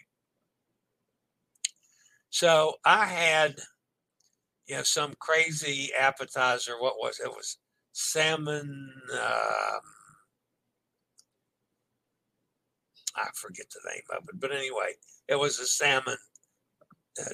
So 2.29 2.75
I 2.85 3.05
had, 3.05 3.55
you 4.67 4.75
know, 4.75 4.83
some 4.83 5.13
crazy 5.19 5.91
appetizer. 5.97 6.73
What 6.79 6.95
was 6.97 7.19
it? 7.19 7.27
it 7.27 7.31
was 7.31 7.57
salmon. 7.93 8.91
Um, 9.13 9.81
I 13.15 13.29
forget 13.33 13.65
the 13.71 13.89
name 13.89 14.03
of 14.11 14.29
it, 14.29 14.39
but 14.39 14.51
anyway, 14.51 14.93
it 15.27 15.35
was 15.35 15.59
a 15.59 15.65
salmon, 15.65 16.17
uh, 17.19 17.29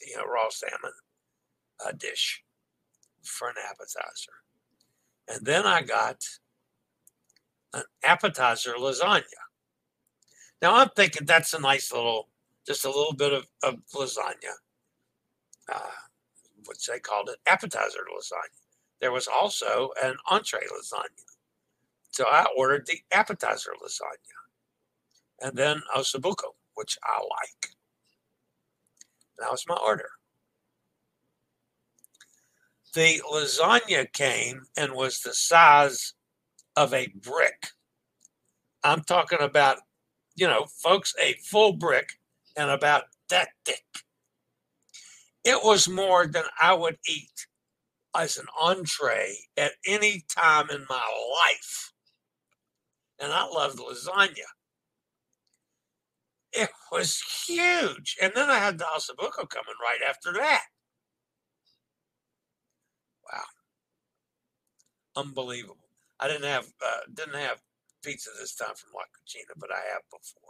you 0.00 0.16
know, 0.16 0.24
raw 0.24 0.48
salmon 0.48 0.92
a 1.86 1.92
dish 1.92 2.42
for 3.22 3.48
an 3.48 3.54
appetizer. 3.70 4.32
And 5.28 5.44
then 5.44 5.66
I 5.66 5.82
got 5.82 6.22
an 7.72 7.84
appetizer 8.02 8.74
lasagna. 8.78 9.22
Now 10.62 10.76
I'm 10.76 10.90
thinking 10.96 11.26
that's 11.26 11.54
a 11.54 11.60
nice 11.60 11.92
little, 11.92 12.28
just 12.66 12.84
a 12.84 12.88
little 12.88 13.14
bit 13.14 13.32
of, 13.32 13.46
of 13.62 13.76
lasagna, 13.94 14.54
uh, 15.72 15.78
which 16.66 16.86
they 16.86 16.98
called 16.98 17.28
it 17.30 17.38
appetizer 17.46 18.00
lasagna. 18.14 18.60
There 19.00 19.12
was 19.12 19.28
also 19.28 19.90
an 20.02 20.14
entree 20.30 20.60
lasagna. 20.60 21.24
So 22.12 22.24
I 22.26 22.46
ordered 22.56 22.86
the 22.86 23.00
appetizer 23.12 23.72
lasagna 23.82 25.46
and 25.46 25.56
then 25.56 25.82
ossobuco, 25.96 26.54
which 26.74 26.96
I 27.02 27.18
like. 27.18 27.70
That 29.38 29.50
was 29.50 29.64
my 29.66 29.76
order 29.76 30.10
the 32.94 33.20
lasagna 33.32 34.10
came 34.12 34.62
and 34.76 34.94
was 34.94 35.20
the 35.20 35.34
size 35.34 36.14
of 36.76 36.94
a 36.94 37.08
brick. 37.08 37.68
I'm 38.82 39.02
talking 39.02 39.40
about, 39.40 39.78
you 40.36 40.46
know, 40.46 40.66
folks, 40.82 41.14
a 41.22 41.34
full 41.44 41.72
brick 41.72 42.10
and 42.56 42.70
about 42.70 43.04
that 43.30 43.48
thick. 43.64 43.84
It 45.44 45.58
was 45.62 45.88
more 45.88 46.26
than 46.26 46.44
I 46.60 46.74
would 46.74 46.98
eat 47.08 47.46
as 48.16 48.38
an 48.38 48.46
entree 48.60 49.34
at 49.56 49.72
any 49.86 50.24
time 50.28 50.70
in 50.70 50.86
my 50.88 51.34
life. 51.42 51.92
And 53.20 53.32
I 53.32 53.44
loved 53.46 53.78
lasagna. 53.78 54.48
It 56.52 56.70
was 56.92 57.20
huge. 57.46 58.16
And 58.22 58.32
then 58.34 58.48
I 58.48 58.58
had 58.58 58.78
the 58.78 58.84
ossobuco 58.84 59.48
coming 59.48 59.74
right 59.82 60.00
after 60.08 60.32
that. 60.34 60.64
Unbelievable. 65.16 65.88
I 66.20 66.28
didn't 66.28 66.44
have 66.44 66.66
uh, 66.84 67.00
didn't 67.12 67.36
have 67.36 67.60
pizza 68.02 68.30
this 68.38 68.54
time 68.54 68.74
from 68.74 68.92
La 68.94 69.02
Cucina, 69.02 69.58
but 69.58 69.70
I 69.72 69.80
have 69.92 70.02
before. 70.10 70.42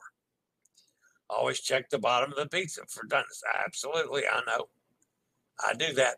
Always 1.30 1.60
check 1.60 1.88
the 1.88 1.98
bottom 1.98 2.30
of 2.32 2.36
the 2.36 2.48
pizza 2.48 2.82
for 2.88 3.06
doneness. 3.06 3.42
Absolutely, 3.64 4.22
I 4.30 4.40
know. 4.46 4.68
I 5.66 5.74
do 5.74 5.92
that. 5.94 6.16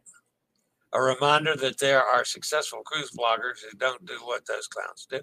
A 0.93 1.01
reminder 1.01 1.57
that 1.57 1.79
there 1.79 2.03
are 2.03 2.25
successful 2.25 2.83
cruise 2.85 3.11
bloggers 3.11 3.61
who 3.61 3.77
don't 3.77 4.05
do 4.07 4.19
what 4.25 4.47
those 4.47 4.67
clowns 4.67 5.07
do. 5.11 5.21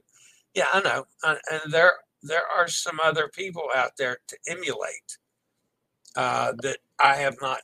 Yeah, 0.54 0.68
I 0.72 0.82
know, 0.82 1.06
and 1.24 1.74
there 1.74 1.94
there 2.22 2.48
are 2.56 2.68
some 2.68 3.00
other 3.04 3.28
people 3.28 3.64
out 3.76 3.98
there 3.98 4.20
to 4.28 4.38
emulate 4.48 5.18
uh, 6.16 6.54
that 6.62 6.78
I 7.00 7.16
have 7.16 7.36
not 7.42 7.62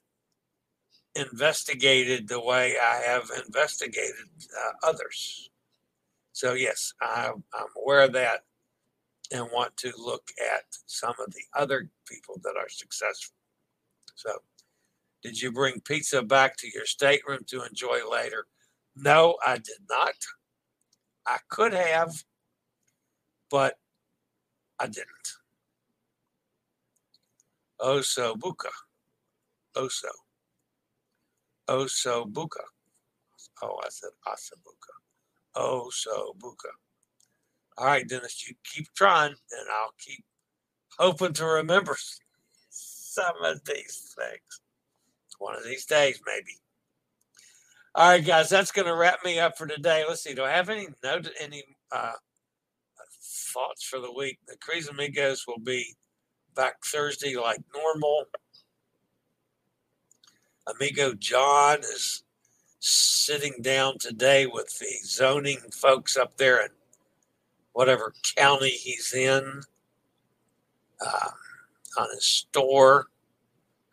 investigated 1.19 2.27
the 2.27 2.39
way 2.39 2.75
I 2.81 3.01
have 3.05 3.29
investigated 3.45 4.15
uh, 4.57 4.87
others. 4.87 5.49
So, 6.31 6.53
yes, 6.53 6.93
I'm, 7.01 7.43
I'm 7.53 7.67
aware 7.81 8.01
of 8.01 8.13
that 8.13 8.41
and 9.31 9.47
want 9.53 9.75
to 9.77 9.91
look 9.97 10.29
at 10.39 10.63
some 10.85 11.13
of 11.19 11.33
the 11.33 11.43
other 11.53 11.89
people 12.07 12.39
that 12.43 12.55
are 12.57 12.69
successful. 12.69 13.35
So, 14.15 14.31
did 15.21 15.41
you 15.41 15.51
bring 15.51 15.81
pizza 15.81 16.21
back 16.21 16.55
to 16.57 16.69
your 16.73 16.85
stateroom 16.85 17.41
to 17.47 17.63
enjoy 17.63 17.99
later? 18.09 18.47
No, 18.95 19.37
I 19.45 19.55
did 19.55 19.81
not. 19.89 20.15
I 21.27 21.37
could 21.49 21.73
have, 21.73 22.23
but 23.51 23.77
I 24.79 24.87
didn't. 24.87 25.07
Oso 27.79 28.35
buka. 28.35 28.69
Oso. 29.75 30.09
Oso 31.69 32.31
buka. 32.31 32.63
Oh, 33.61 33.79
I 33.83 33.89
said 33.89 34.09
asabuka. 34.27 34.93
Oh, 35.55 35.89
so 35.91 36.35
Buka. 36.39 36.69
All 37.77 37.85
right, 37.87 38.07
Dennis, 38.07 38.47
you 38.47 38.55
keep 38.63 38.87
trying, 38.95 39.31
and 39.31 39.69
I'll 39.71 39.93
keep 39.99 40.23
hoping 40.97 41.33
to 41.33 41.45
remember 41.45 41.97
some 42.69 43.35
of 43.43 43.63
these 43.65 44.15
things. 44.17 44.61
One 45.37 45.55
of 45.55 45.63
these 45.63 45.85
days, 45.85 46.19
maybe. 46.25 46.57
All 47.95 48.09
right, 48.09 48.25
guys, 48.25 48.49
that's 48.49 48.71
going 48.71 48.87
to 48.87 48.95
wrap 48.95 49.19
me 49.25 49.39
up 49.39 49.57
for 49.57 49.65
today. 49.65 50.03
Let's 50.07 50.23
see. 50.23 50.33
Do 50.33 50.43
I 50.43 50.51
have 50.51 50.69
any 50.69 50.87
note 51.03 51.29
any 51.39 51.63
uh, 51.91 52.13
thoughts 53.53 53.83
for 53.83 53.99
the 53.99 54.11
week? 54.11 54.39
The 54.47 54.57
Cruise 54.57 54.89
Amigos 54.89 55.45
will 55.47 55.59
be 55.59 55.95
back 56.55 56.75
Thursday 56.85 57.35
like 57.35 57.59
normal. 57.73 58.25
Amigo 60.67 61.13
John 61.13 61.79
is 61.79 62.23
sitting 62.79 63.55
down 63.61 63.97
today 63.97 64.45
with 64.45 64.77
the 64.79 64.93
zoning 65.03 65.59
folks 65.71 66.15
up 66.15 66.37
there 66.37 66.63
in 66.63 66.69
whatever 67.73 68.13
county 68.35 68.69
he's 68.69 69.13
in 69.13 69.61
uh, 71.05 71.29
on 71.97 72.07
his 72.13 72.25
store. 72.25 73.07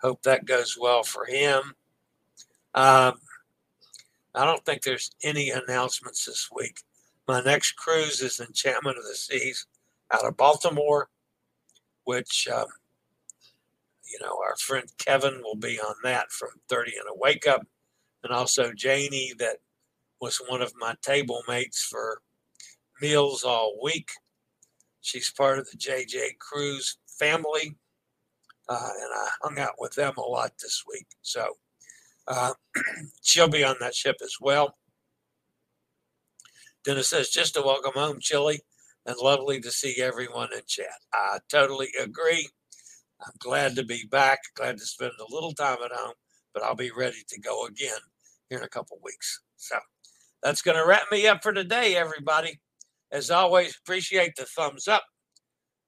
Hope 0.02 0.22
that 0.22 0.44
goes 0.44 0.76
well 0.78 1.02
for 1.02 1.24
him. 1.24 1.74
Um, 2.74 3.14
I 4.34 4.44
don't 4.44 4.64
think 4.64 4.82
there's 4.82 5.10
any 5.22 5.50
announcements 5.50 6.26
this 6.26 6.50
week. 6.54 6.82
My 7.26 7.40
next 7.42 7.72
cruise 7.72 8.20
is 8.20 8.38
Enchantment 8.38 8.98
of 8.98 9.04
the 9.04 9.14
Seas 9.14 9.66
out 10.12 10.24
of 10.24 10.36
Baltimore, 10.36 11.08
which, 12.04 12.46
um, 12.54 12.66
you 14.10 14.18
know, 14.20 14.38
our 14.44 14.56
friend 14.56 14.90
Kevin 14.98 15.40
will 15.42 15.56
be 15.56 15.80
on 15.80 15.94
that 16.04 16.30
from 16.32 16.50
30 16.68 16.92
and 16.98 17.08
a 17.10 17.16
Wake 17.18 17.46
Up. 17.46 17.62
And 18.24 18.32
also 18.32 18.72
Janie, 18.72 19.32
that 19.38 19.58
was 20.20 20.40
one 20.48 20.62
of 20.62 20.72
my 20.78 20.94
table 21.02 21.42
mates 21.48 21.82
for 21.82 22.20
meals 23.00 23.44
all 23.44 23.78
week. 23.82 24.10
She's 25.00 25.30
part 25.32 25.58
of 25.58 25.68
the 25.70 25.78
JJ 25.78 26.38
Cruise 26.38 26.98
family. 27.18 27.76
Uh, 28.68 28.90
and 29.00 29.12
I 29.14 29.28
hung 29.42 29.58
out 29.58 29.74
with 29.78 29.94
them 29.94 30.14
a 30.16 30.22
lot 30.22 30.52
this 30.60 30.82
week. 30.90 31.06
So 31.22 31.54
uh, 32.28 32.54
she'll 33.22 33.48
be 33.48 33.64
on 33.64 33.76
that 33.80 33.94
ship 33.94 34.16
as 34.22 34.36
well. 34.40 34.76
Dennis 36.84 37.08
says, 37.08 37.30
just 37.30 37.54
to 37.54 37.62
welcome 37.62 37.92
home, 37.94 38.18
Chillie, 38.20 38.60
and 39.04 39.16
lovely 39.20 39.60
to 39.60 39.70
see 39.70 40.00
everyone 40.00 40.48
in 40.54 40.60
chat. 40.66 40.86
I 41.12 41.38
totally 41.50 41.88
agree. 42.00 42.48
I'm 43.20 43.32
glad 43.38 43.76
to 43.76 43.84
be 43.84 44.04
back, 44.10 44.40
glad 44.54 44.78
to 44.78 44.84
spend 44.84 45.12
a 45.18 45.34
little 45.34 45.52
time 45.52 45.78
at 45.84 45.92
home, 45.92 46.14
but 46.52 46.62
I'll 46.62 46.74
be 46.74 46.90
ready 46.90 47.22
to 47.28 47.40
go 47.40 47.66
again 47.66 47.98
here 48.48 48.58
in 48.58 48.64
a 48.64 48.68
couple 48.68 48.98
weeks. 49.02 49.40
So 49.56 49.76
that's 50.42 50.62
going 50.62 50.76
to 50.76 50.86
wrap 50.86 51.04
me 51.10 51.26
up 51.26 51.42
for 51.42 51.52
today, 51.52 51.96
everybody. 51.96 52.60
As 53.12 53.30
always, 53.30 53.76
appreciate 53.76 54.36
the 54.36 54.44
thumbs 54.44 54.88
up. 54.88 55.04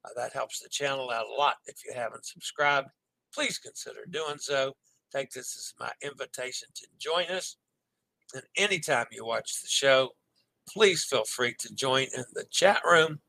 Uh, 0.04 0.10
that 0.16 0.32
helps 0.32 0.60
the 0.60 0.68
channel 0.68 1.10
out 1.10 1.26
a 1.26 1.38
lot. 1.38 1.56
If 1.66 1.84
you 1.84 1.92
haven't 1.94 2.24
subscribed, 2.24 2.88
please 3.34 3.58
consider 3.58 4.06
doing 4.08 4.38
so. 4.38 4.74
Take 5.12 5.30
this 5.30 5.56
as 5.56 5.74
my 5.78 5.92
invitation 6.02 6.68
to 6.74 6.86
join 6.98 7.26
us. 7.26 7.56
And 8.34 8.42
anytime 8.56 9.06
you 9.10 9.24
watch 9.24 9.60
the 9.60 9.68
show, 9.68 10.10
please 10.68 11.04
feel 11.04 11.24
free 11.24 11.54
to 11.60 11.74
join 11.74 12.06
in 12.16 12.24
the 12.34 12.44
chat 12.50 12.80
room. 12.84 13.20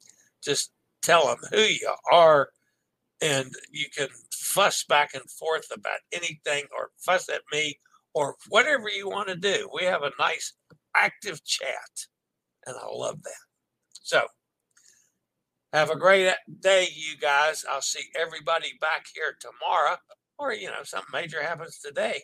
Just 0.44 0.72
tell 1.02 1.28
them 1.28 1.38
who 1.52 1.62
you 1.62 1.94
are, 2.12 2.50
and 3.22 3.52
you 3.72 3.86
can 3.96 4.08
fuss 4.32 4.84
back 4.84 5.14
and 5.14 5.30
forth 5.30 5.68
about 5.76 6.00
anything 6.12 6.64
or 6.76 6.92
fuss 6.98 7.30
at 7.30 7.42
me 7.52 7.78
or 8.14 8.36
whatever 8.50 8.90
you 8.90 9.08
want 9.08 9.28
to 9.28 9.36
do. 9.36 9.70
We 9.74 9.86
have 9.86 10.04
a 10.04 10.12
nice 10.20 10.54
active 10.96 11.44
chat, 11.44 12.08
and 12.66 12.76
I 12.76 12.86
love 12.92 13.22
that. 13.24 13.32
So, 14.02 14.24
have 15.74 15.92
a 15.92 15.96
great 15.96 16.34
day, 16.62 16.88
you 16.94 17.18
guys. 17.18 17.66
I'll 17.70 17.82
see 17.82 18.04
everybody 18.20 18.74
back 18.82 19.06
here 19.14 19.36
tomorrow, 19.40 19.98
or 20.38 20.54
you 20.54 20.68
know, 20.68 20.84
something 20.84 21.10
major 21.14 21.44
happens 21.44 21.80
today. 21.80 22.22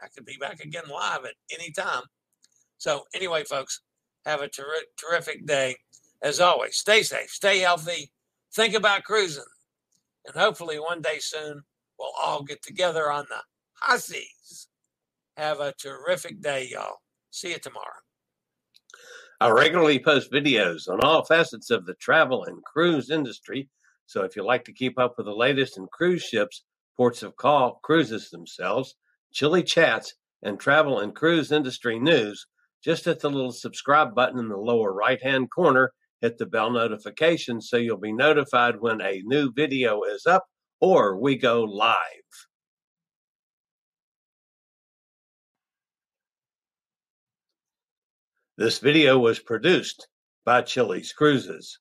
I 0.00 0.08
could 0.08 0.26
be 0.26 0.36
back 0.40 0.60
again 0.60 0.84
live 0.90 1.24
at 1.24 1.34
any 1.58 1.70
time. 1.70 2.02
So, 2.78 3.04
anyway, 3.14 3.44
folks, 3.44 3.80
have 4.26 4.42
a 4.42 4.48
ter- 4.48 4.66
terrific 4.96 5.46
day. 5.46 5.76
As 6.22 6.40
always, 6.40 6.76
stay 6.76 7.02
safe, 7.02 7.30
stay 7.30 7.58
healthy, 7.58 8.12
think 8.54 8.74
about 8.74 9.02
cruising, 9.02 9.42
and 10.26 10.36
hopefully 10.36 10.78
one 10.78 11.02
day 11.02 11.18
soon 11.18 11.62
we'll 11.98 12.12
all 12.20 12.42
get 12.42 12.62
together 12.62 13.10
on 13.10 13.26
the 13.28 13.98
seas. 13.98 14.68
Have 15.36 15.60
a 15.60 15.72
terrific 15.72 16.40
day, 16.40 16.68
y'all. 16.70 16.98
See 17.30 17.50
you 17.50 17.58
tomorrow. 17.58 17.86
I 19.40 19.50
regularly 19.50 19.98
post 19.98 20.30
videos 20.30 20.88
on 20.88 21.00
all 21.00 21.24
facets 21.24 21.70
of 21.70 21.86
the 21.86 21.94
travel 21.94 22.44
and 22.44 22.62
cruise 22.62 23.10
industry. 23.10 23.68
So 24.06 24.22
if 24.22 24.36
you 24.36 24.44
like 24.44 24.64
to 24.66 24.72
keep 24.72 24.98
up 24.98 25.14
with 25.16 25.26
the 25.26 25.34
latest 25.34 25.78
in 25.78 25.86
cruise 25.92 26.22
ships, 26.22 26.64
ports 26.96 27.22
of 27.22 27.36
call, 27.36 27.80
cruises 27.82 28.30
themselves, 28.30 28.94
Chillie 29.32 29.62
chats, 29.62 30.14
and 30.42 30.60
travel 30.60 31.00
and 31.00 31.14
cruise 31.14 31.50
industry 31.50 31.98
news, 31.98 32.46
just 32.84 33.04
hit 33.06 33.20
the 33.20 33.30
little 33.30 33.52
subscribe 33.52 34.14
button 34.14 34.38
in 34.38 34.48
the 34.48 34.56
lower 34.56 34.92
right 34.92 35.22
hand 35.22 35.50
corner. 35.50 35.92
Hit 36.22 36.38
the 36.38 36.46
bell 36.46 36.70
notification 36.70 37.60
so 37.60 37.76
you'll 37.76 37.98
be 37.98 38.12
notified 38.12 38.80
when 38.80 39.00
a 39.00 39.22
new 39.24 39.52
video 39.52 40.02
is 40.04 40.24
up 40.24 40.46
or 40.80 41.18
we 41.20 41.36
go 41.36 41.64
live. 41.64 41.96
This 48.56 48.78
video 48.78 49.18
was 49.18 49.40
produced 49.40 50.06
by 50.44 50.62
Chillie's 50.62 51.12
Cruises. 51.12 51.78